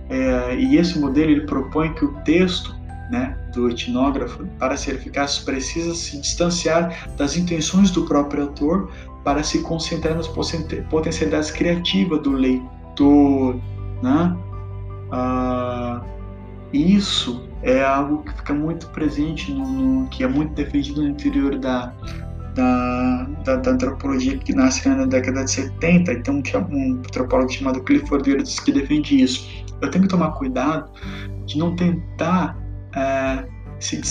É, 0.10 0.56
e 0.56 0.78
esse 0.78 1.00
modelo 1.00 1.32
ele 1.32 1.42
propõe 1.42 1.94
que 1.94 2.06
o 2.06 2.14
texto 2.22 2.76
né, 3.10 3.38
do 3.54 3.70
etnógrafo, 3.70 4.46
para 4.58 4.78
ser 4.78 4.96
eficaz, 4.96 5.40
precisa 5.40 5.94
se 5.94 6.20
distanciar 6.20 7.10
das 7.18 7.36
intenções 7.36 7.92
do 7.92 8.06
próprio 8.06 8.44
autor 8.44 8.92
para 9.24 9.44
se 9.44 9.62
concentrar 9.62 10.16
nas 10.16 10.28
potencialidades 10.28 11.52
criativas 11.52 12.22
do 12.22 12.32
leitor, 12.32 13.56
né? 14.02 14.38
Ah, 15.12 16.02
isso 16.74 17.48
é 17.62 17.84
algo 17.84 18.24
que 18.24 18.34
fica 18.34 18.54
muito 18.54 18.88
presente, 18.88 19.52
no, 19.52 19.66
no, 19.66 20.08
que 20.10 20.24
é 20.24 20.28
muito 20.28 20.54
defendido 20.54 21.02
no 21.02 21.08
interior 21.08 21.58
da, 21.58 21.94
da, 22.56 23.24
da, 23.46 23.56
da, 23.58 23.72
antropologia 23.72 24.38
que 24.38 24.54
nasce 24.54 24.88
na 24.90 25.06
década 25.06 25.46
de 25.46 25.52
70, 25.52 26.12
então 26.12 26.42
tinha 26.42 26.62
um 26.62 26.94
antropólogo 26.94 27.52
chamado 27.52 27.82
Clifford 27.84 28.30
Geertz 28.30 28.60
que 28.60 28.72
defende 28.72 29.22
isso. 29.22 29.48
Eu 29.82 29.90
tenho 29.90 30.04
que 30.04 30.10
tomar 30.10 30.32
cuidado 30.32 30.92
de 31.46 31.58
não 31.58 31.76
tentar 31.76 32.58
é, 32.96 33.46
se, 33.84 34.02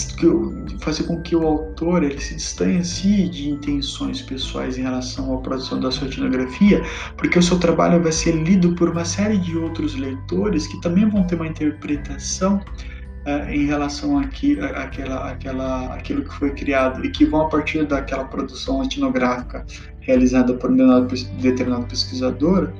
fazer 0.80 1.04
com 1.04 1.20
que 1.22 1.35
o 1.35 1.46
autor 1.46 2.02
ele 2.02 2.20
se 2.20 2.35
distancie 2.35 3.28
de 3.28 3.48
intenções 3.48 4.20
pessoais 4.20 4.76
em 4.76 4.82
relação 4.82 5.35
à 5.35 5.38
produção 5.38 5.80
da 5.80 5.90
sua 5.90 6.08
etnografia, 6.08 6.82
porque 7.16 7.38
o 7.38 7.42
seu 7.42 7.58
trabalho 7.58 8.02
vai 8.02 8.12
ser 8.12 8.32
lido 8.32 8.74
por 8.74 8.90
uma 8.90 9.04
série 9.04 9.38
de 9.38 9.56
outros 9.56 9.94
leitores 9.94 10.66
que 10.66 10.78
também 10.82 11.08
vão 11.08 11.24
ter 11.24 11.37
uma 11.37 11.46
interpretação 11.46 12.62
uh, 13.26 13.50
em 13.50 13.64
relação 13.64 14.18
àqui, 14.18 14.58
àquilo 14.61 16.22
que 16.22 16.35
foi 16.35 16.50
criado 16.50 17.02
e 17.04 17.11
que 17.11 17.24
vão 17.24 17.46
a 17.46 17.48
partir 17.48 17.87
daquela 17.87 18.24
produção 18.24 18.85
etnográfica 18.85 19.64
realizada 20.00 20.52
por 20.52 20.70
um 20.70 21.06
determinado 21.40 21.87
pesquisador, 21.87 22.70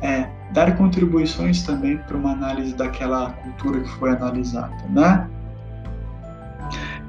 é, 0.00 0.26
dar 0.54 0.74
contribuições 0.78 1.62
também 1.64 1.98
para 1.98 2.16
uma 2.16 2.32
análise 2.32 2.74
daquela 2.74 3.30
cultura 3.32 3.80
que 3.80 3.90
foi 3.90 4.10
analisada, 4.10 4.74
né? 4.88 5.28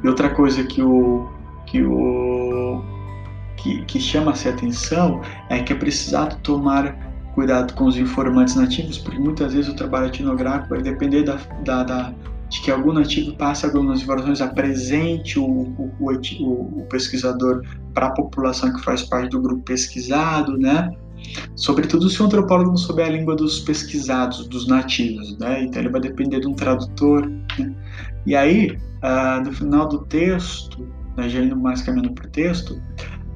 E 0.04 0.08
outra 0.08 0.30
coisa 0.30 0.64
que 0.64 0.82
o 0.82 1.30
que 1.66 1.84
o 1.84 2.84
que, 3.58 3.86
que 3.86 4.00
chama-se 4.00 4.50
atenção 4.50 5.22
é 5.50 5.60
que 5.60 5.72
é 5.72 5.76
precisado 5.76 6.36
tomar 6.42 6.96
cuidado 7.36 7.74
com 7.74 7.86
os 7.86 7.98
informantes 7.98 8.56
nativos, 8.56 8.98
porque 8.98 9.20
muitas 9.20 9.54
vezes 9.54 9.72
o 9.72 9.76
trabalho 9.76 10.08
etnográfico 10.08 10.70
vai 10.70 10.82
depender 10.82 11.24
da, 11.24 11.38
da, 11.64 11.84
da 11.84 12.14
de 12.50 12.60
que 12.60 12.70
algum 12.70 12.92
nativo 12.92 13.34
passe 13.38 13.66
algumas 13.66 14.02
informações, 14.02 14.42
apresente 14.42 15.40
o, 15.40 15.46
o, 15.46 15.94
o, 16.00 16.82
o 16.82 16.86
pesquisador 16.90 17.64
para 17.94 18.08
a 18.08 18.12
população 18.12 18.74
que 18.74 18.84
faz 18.84 19.04
parte 19.04 19.30
do 19.30 19.42
grupo 19.42 19.64
pesquisado, 19.64 20.58
né? 20.58 20.92
Sobretudo 21.56 22.10
se 22.10 22.22
o 22.22 22.26
antropólogo 22.26 22.72
não 22.72 22.78
souber 22.78 23.06
a 23.06 23.10
língua 23.10 23.38
dos 23.38 23.60
pesquisados, 23.60 24.46
dos 24.50 24.68
nativos, 24.68 25.38
né? 25.38 25.64
Então 25.64 25.82
ele 25.82 25.90
vai 25.90 26.02
depender 26.02 26.42
de 26.42 26.48
um 26.48 26.54
tradutor. 26.54 27.26
Né? 27.58 27.74
E 28.26 28.36
aí, 28.36 28.78
uh, 29.04 29.44
no 29.44 29.54
final 29.54 29.88
do 29.88 30.00
texto, 30.06 30.88
né, 31.18 31.30
já 31.30 31.40
indo 31.40 31.56
mais 31.56 31.82
caminhando 31.82 32.14
para 32.14 32.28
o 32.28 32.30
texto, 32.30 32.74
uh, 32.74 32.82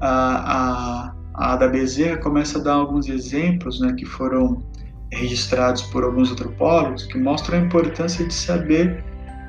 a, 0.00 1.14
Ada 1.34 1.68
Bezerra 1.68 2.16
começa 2.16 2.58
a 2.58 2.62
dar 2.62 2.74
alguns 2.74 3.08
exemplos 3.08 3.80
né, 3.80 3.92
que 3.92 4.06
foram 4.06 4.64
registrados 5.12 5.82
por 5.82 6.02
alguns 6.02 6.32
antropólogos 6.32 7.04
que 7.04 7.18
mostram 7.18 7.58
a 7.58 7.62
importância 7.62 8.26
de 8.26 8.32
saber 8.32 9.04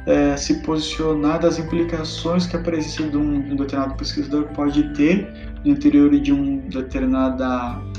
é, 0.06 0.38
se 0.38 0.62
posicionar 0.64 1.40
das 1.40 1.60
implicações 1.60 2.48
que 2.48 2.56
a 2.56 2.62
presença 2.62 3.04
de 3.04 3.18
um, 3.18 3.52
um 3.52 3.56
determinado 3.56 3.96
pesquisador 3.96 4.46
pode 4.54 4.94
ter 4.94 5.28
no 5.66 5.72
interior 5.72 6.10
de 6.10 6.32
um 6.32 6.60
determinado 6.70 7.44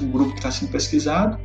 um 0.03 0.11
grupo 0.11 0.31
que 0.31 0.39
está 0.39 0.51
sendo 0.51 0.71
pesquisado 0.71 1.39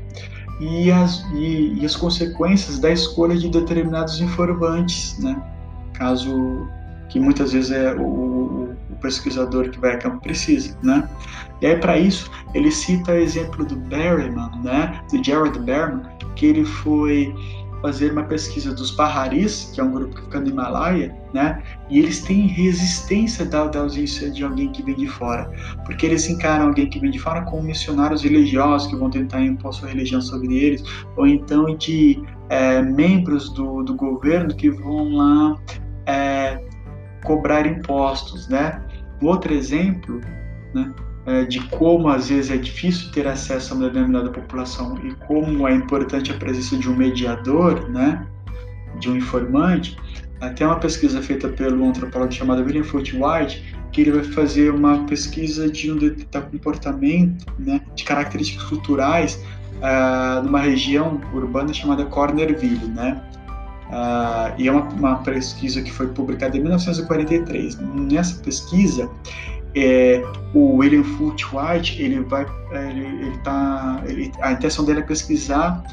e 0.62 0.90
as, 0.92 1.22
e, 1.34 1.80
e 1.80 1.86
as 1.86 1.96
consequências 1.96 2.80
da 2.80 2.92
escolha 2.92 3.36
de 3.36 3.50
determinados 3.50 4.22
informantes, 4.22 5.18
né? 5.20 5.42
Caso 5.94 6.68
que 7.10 7.20
muitas 7.20 7.54
vezes 7.54 7.72
é 7.72 7.94
o, 7.94 8.04
o, 8.04 8.96
pesquisador 9.02 9.70
que 9.70 9.80
vai 9.80 9.94
a 9.94 9.98
campo 9.98 10.22
precisa, 10.22 10.78
né? 10.82 11.08
E 11.62 11.68
aí 11.68 11.78
para 11.78 11.98
isso 11.98 12.32
ele 12.54 12.72
cita 12.72 13.12
o 13.12 13.16
exemplo 13.16 13.66
do 13.66 13.76
Berryman, 13.76 14.50
né? 14.64 15.00
Do 15.12 15.24
Jared 15.24 15.60
Berryman, 15.60 16.04
que 16.36 16.48
ele 16.48 16.66
foi 16.66 17.34
fazer 17.84 18.14
uma 18.14 18.24
pesquisa 18.24 18.74
dos 18.74 18.92
Paharis, 18.92 19.70
que 19.74 19.82
é 19.82 19.84
um 19.84 19.92
grupo 19.92 20.16
que 20.16 20.22
fica 20.22 20.40
no 20.40 20.48
Himalaia, 20.48 21.14
né? 21.34 21.62
E 21.90 22.00
eles 22.00 22.22
têm 22.22 22.48
resistência 22.48 23.46
da, 23.46 23.68
da 23.68 23.82
ausência 23.82 24.32
de 24.32 24.42
alguém 24.42 24.72
que 24.72 24.82
vem 24.82 24.96
de 24.96 25.08
fora, 25.08 25.52
porque 25.86 26.06
eles 26.06 26.30
encaram 26.30 26.68
alguém 26.68 26.90
que 26.90 26.98
vem 26.98 27.12
de 27.12 27.20
fora 27.20 27.42
como 27.42 27.62
missionários 27.62 28.24
religiosos 28.24 28.88
que 28.88 28.96
vão 28.96 29.10
tentar 29.10 29.42
impor 29.42 29.74
sua 29.74 29.90
religião 29.90 30.22
sobre 30.22 30.56
eles, 30.56 30.82
ou 31.18 31.28
então 31.28 31.76
de 31.76 32.24
é, 32.48 32.82
membros 32.82 33.50
do, 33.50 33.84
do 33.84 33.94
governo 33.96 34.56
que 34.56 34.72
vão 34.72 35.16
lá 35.16 35.60
é, 36.06 36.62
cobrar 37.24 37.66
impostos, 37.66 38.48
né? 38.48 38.82
Outro 39.22 39.54
exemplo, 39.54 40.20
né? 40.74 40.94
É, 41.26 41.46
de 41.46 41.62
como 41.70 42.10
às 42.10 42.28
vezes 42.28 42.52
é 42.52 42.58
difícil 42.58 43.10
ter 43.12 43.26
acesso 43.26 43.74
a 43.74 43.78
uma 43.78 43.88
determinada 43.88 44.30
população 44.30 44.98
e 45.06 45.16
como 45.26 45.66
é 45.66 45.74
importante 45.74 46.34
a 46.34 46.36
presença 46.36 46.76
de 46.76 46.90
um 46.90 46.98
mediador, 46.98 47.90
né, 47.90 48.28
de 49.00 49.10
um 49.10 49.16
informante. 49.16 49.98
Até 50.42 50.68
uma 50.68 50.76
pesquisa 50.76 51.22
feita 51.22 51.48
pelo 51.48 51.88
antropólogo 51.88 52.34
chamado 52.34 52.62
William 52.62 52.84
Foote 52.84 53.16
White, 53.16 53.74
que 53.94 54.02
ele 54.02 54.12
vai 54.12 54.24
fazer 54.26 54.74
uma 54.74 55.06
pesquisa 55.06 55.72
de 55.72 55.90
um 55.90 55.96
determinado 55.96 56.52
comportamento, 56.52 57.46
né, 57.58 57.80
de 57.96 58.04
características 58.04 58.68
culturais 58.68 59.42
uh, 59.78 60.44
numa 60.44 60.60
região 60.60 61.22
urbana 61.34 61.74
chamada 61.74 62.04
Cornerville, 62.04 62.90
né. 62.90 63.22
Uh, 63.94 64.56
e 64.58 64.68
é 64.68 64.72
uma, 64.72 64.90
uma 64.90 65.16
pesquisa 65.18 65.80
que 65.84 65.92
foi 65.92 66.08
publicada 66.08 66.58
em 66.58 66.62
1943. 66.62 67.78
Nessa 67.78 68.42
pesquisa, 68.42 69.08
é, 69.76 70.24
o 70.54 70.78
William 70.78 71.04
Foote 71.04 71.46
White, 71.54 72.02
ele 72.02 72.22
vai, 72.22 72.46
ele, 72.72 73.06
ele 73.06 73.38
tá, 73.44 74.02
ele, 74.08 74.32
a 74.42 74.52
intenção 74.52 74.84
dele 74.84 75.02
é 75.02 75.04
pesquisar 75.04 75.84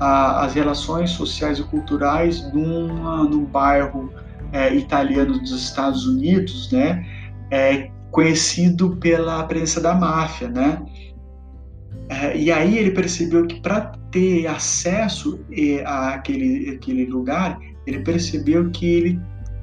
as 0.00 0.54
relações 0.54 1.10
sociais 1.10 1.58
e 1.58 1.62
culturais 1.64 2.50
numa, 2.54 3.24
num 3.24 3.44
bairro 3.44 4.10
é, 4.50 4.74
italiano 4.74 5.38
dos 5.38 5.52
Estados 5.52 6.06
Unidos, 6.06 6.72
né, 6.72 7.06
é, 7.50 7.90
conhecido 8.10 8.96
pela 8.96 9.44
presença 9.44 9.78
da 9.78 9.94
máfia, 9.94 10.48
né, 10.48 10.82
e 12.34 12.50
aí 12.50 12.76
ele 12.76 12.90
percebeu 12.90 13.46
que 13.46 13.60
para 13.60 13.92
ter 14.10 14.46
acesso 14.46 15.40
àquele, 15.86 16.70
àquele 16.70 17.06
lugar, 17.06 17.58
ele 17.86 18.00
percebeu 18.00 18.68
que 18.70 18.84
ele 18.84 19.20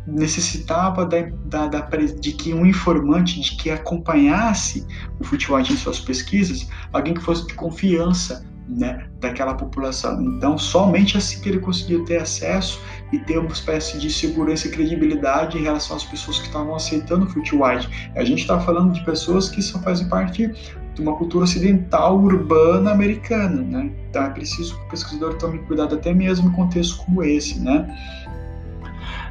necessitava 0.07 1.05
da, 1.05 1.23
da, 1.45 1.67
da, 1.67 1.81
de 1.81 2.31
que 2.31 2.53
um 2.53 2.65
informante, 2.65 3.41
de 3.41 3.57
que 3.57 3.69
acompanhasse 3.69 4.85
o 5.19 5.23
Footwatch 5.25 5.73
em 5.73 5.75
suas 5.75 5.99
pesquisas, 5.99 6.69
alguém 6.93 7.13
que 7.13 7.21
fosse 7.21 7.45
de 7.45 7.53
confiança 7.55 8.45
né, 8.69 9.07
daquela 9.19 9.53
população. 9.53 10.21
Então, 10.21 10.57
somente 10.57 11.17
assim 11.17 11.41
que 11.41 11.49
ele 11.49 11.59
conseguiu 11.59 12.05
ter 12.05 12.21
acesso 12.21 12.81
e 13.11 13.19
ter 13.19 13.37
uma 13.37 13.51
espécie 13.51 13.97
de 13.97 14.09
segurança 14.11 14.67
e 14.67 14.71
credibilidade 14.71 15.57
em 15.57 15.63
relação 15.63 15.97
às 15.97 16.03
pessoas 16.03 16.39
que 16.39 16.47
estavam 16.47 16.75
aceitando 16.75 17.25
o 17.25 17.29
Footwatch. 17.29 18.11
A 18.15 18.23
gente 18.23 18.41
está 18.41 18.59
falando 18.59 18.93
de 18.93 19.03
pessoas 19.03 19.49
que 19.49 19.61
só 19.61 19.79
fazem 19.79 20.07
parte 20.07 20.49
de 20.97 21.03
uma 21.03 21.15
cultura 21.15 21.43
ocidental 21.43 22.19
urbana 22.19 22.91
americana, 22.91 23.61
né? 23.61 23.91
Então 24.09 24.23
é 24.23 24.29
preciso 24.31 24.75
que 24.75 24.85
o 24.85 24.89
pesquisador 24.89 25.35
tome 25.35 25.59
cuidado 25.59 25.93
até 25.93 26.11
mesmo 26.11 26.49
em 26.49 26.51
contextos 26.53 26.97
como 26.97 27.23
esse, 27.23 27.59
né? 27.59 27.95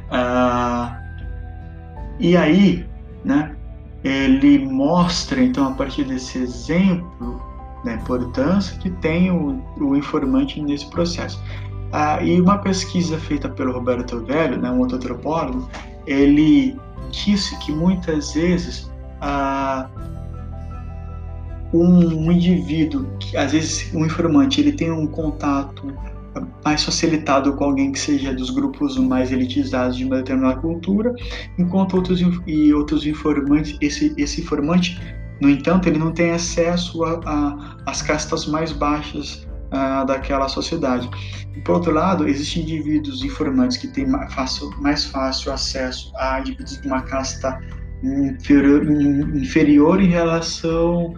Ah, 0.09 0.97
e 2.19 2.37
aí, 2.37 2.87
né, 3.23 3.53
ele 4.01 4.65
mostra, 4.65 5.43
então, 5.43 5.67
a 5.67 5.71
partir 5.71 6.05
desse 6.05 6.37
exemplo, 6.37 7.41
da 7.83 7.93
importância 7.93 8.77
que 8.77 8.89
tem 8.89 9.29
o, 9.29 9.61
o 9.77 9.95
informante 9.95 10.61
nesse 10.61 10.89
processo. 10.89 11.43
Ah, 11.91 12.23
e 12.23 12.39
uma 12.39 12.59
pesquisa 12.59 13.17
feita 13.17 13.49
pelo 13.49 13.73
Roberto 13.73 14.21
Velho, 14.21 14.57
né, 14.57 14.71
um 14.71 14.79
outro 14.79 14.95
antropólogo, 14.95 15.69
ele 16.05 16.77
disse 17.11 17.57
que 17.59 17.73
muitas 17.73 18.33
vezes 18.33 18.89
ah, 19.19 19.89
um, 21.73 22.31
indivíduo, 22.31 23.07
que, 23.19 23.35
às 23.37 23.51
vezes 23.51 23.93
um 23.93 24.05
informante, 24.05 24.61
ele 24.61 24.71
tem 24.71 24.91
um 24.91 25.07
contato 25.07 25.93
mais 26.63 26.83
facilitado 26.83 27.53
com 27.53 27.63
alguém 27.63 27.91
que 27.91 27.99
seja 27.99 28.33
dos 28.33 28.49
grupos 28.51 28.97
mais 28.97 29.31
elitizados 29.31 29.97
de 29.97 30.05
uma 30.05 30.17
determinada 30.17 30.59
cultura, 30.59 31.13
enquanto 31.57 31.95
outros 31.95 32.21
e 32.45 32.73
outros 32.73 33.05
informantes, 33.05 33.77
esse, 33.81 34.13
esse 34.17 34.41
informante, 34.41 34.99
no 35.41 35.49
entanto, 35.49 35.87
ele 35.87 35.99
não 35.99 36.11
tem 36.11 36.31
acesso 36.31 37.03
às 37.85 38.01
castas 38.01 38.47
mais 38.47 38.71
baixas 38.71 39.47
uh, 39.67 40.05
daquela 40.05 40.47
sociedade. 40.47 41.09
E, 41.55 41.61
por 41.61 41.75
outro 41.75 41.91
lado, 41.91 42.27
existem 42.27 42.63
indivíduos 42.63 43.23
informantes 43.23 43.77
que 43.77 43.87
têm 43.87 44.07
mais 44.07 44.33
fácil, 44.33 44.69
mais 44.81 45.05
fácil 45.05 45.51
acesso 45.51 46.11
a 46.17 46.39
indivíduos 46.39 46.81
de 46.81 46.87
uma 46.87 47.01
casta 47.01 47.59
inferior, 48.03 48.83
inferior 49.35 50.01
em 50.01 50.07
relação 50.07 51.15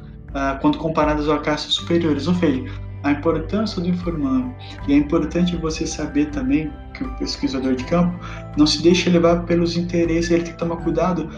quando 0.62 0.78
comparados 0.78 1.30
a 1.30 1.38
castas 1.40 1.74
superiores, 1.74 2.28
ou 2.28 2.36
seja, 2.36 2.64
a 3.04 3.12
importância 3.12 3.82
do 3.82 3.88
informante. 3.88 4.54
E 4.88 4.94
é 4.94 4.96
importante 4.98 5.56
você 5.56 5.88
saber 5.88 6.26
também 6.32 6.72
que 6.94 7.04
o 7.04 7.16
pesquisador 7.16 7.76
de 7.76 7.84
campo 7.86 8.18
não 8.58 8.68
se 8.68 8.82
deixa 8.82 9.10
levar 9.10 9.44
pelos 9.46 9.78
interesses, 9.78 10.32
ele 10.32 10.44
tem 10.44 10.54
que 10.54 10.60
tomar 10.60 10.78
cuidado 10.78 11.30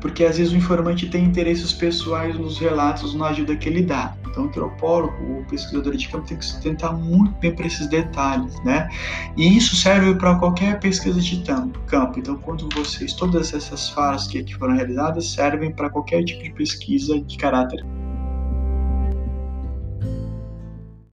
porque 0.00 0.24
às 0.24 0.38
vezes 0.38 0.52
o 0.52 0.56
informante 0.56 1.08
tem 1.08 1.24
interesses 1.24 1.72
pessoais 1.72 2.36
nos 2.36 2.58
relatos, 2.58 3.14
na 3.14 3.26
ajuda 3.26 3.54
que 3.54 3.68
ele 3.68 3.82
dá. 3.82 4.16
Então, 4.30 4.44
o 4.44 4.46
antropólogo, 4.46 5.40
o 5.40 5.44
pesquisador 5.44 5.94
de 5.94 6.08
campo 6.08 6.26
tem 6.26 6.38
que 6.38 6.44
se 6.44 6.56
atentar 6.56 6.96
muito 6.96 7.32
bem 7.38 7.54
para 7.54 7.66
esses 7.66 7.86
detalhes, 7.86 8.58
né? 8.64 8.88
E 9.36 9.56
isso 9.56 9.76
serve 9.76 10.14
para 10.14 10.36
qualquer 10.36 10.78
pesquisa 10.80 11.20
de 11.20 11.42
campo. 11.86 12.18
Então, 12.18 12.36
quando 12.38 12.68
vocês, 12.74 13.12
todas 13.12 13.52
essas 13.52 13.90
falas 13.90 14.26
que 14.26 14.38
aqui 14.38 14.54
foram 14.54 14.74
realizadas 14.74 15.32
servem 15.32 15.72
para 15.72 15.90
qualquer 15.90 16.24
tipo 16.24 16.42
de 16.42 16.52
pesquisa 16.52 17.20
de 17.20 17.36
caráter 17.36 17.84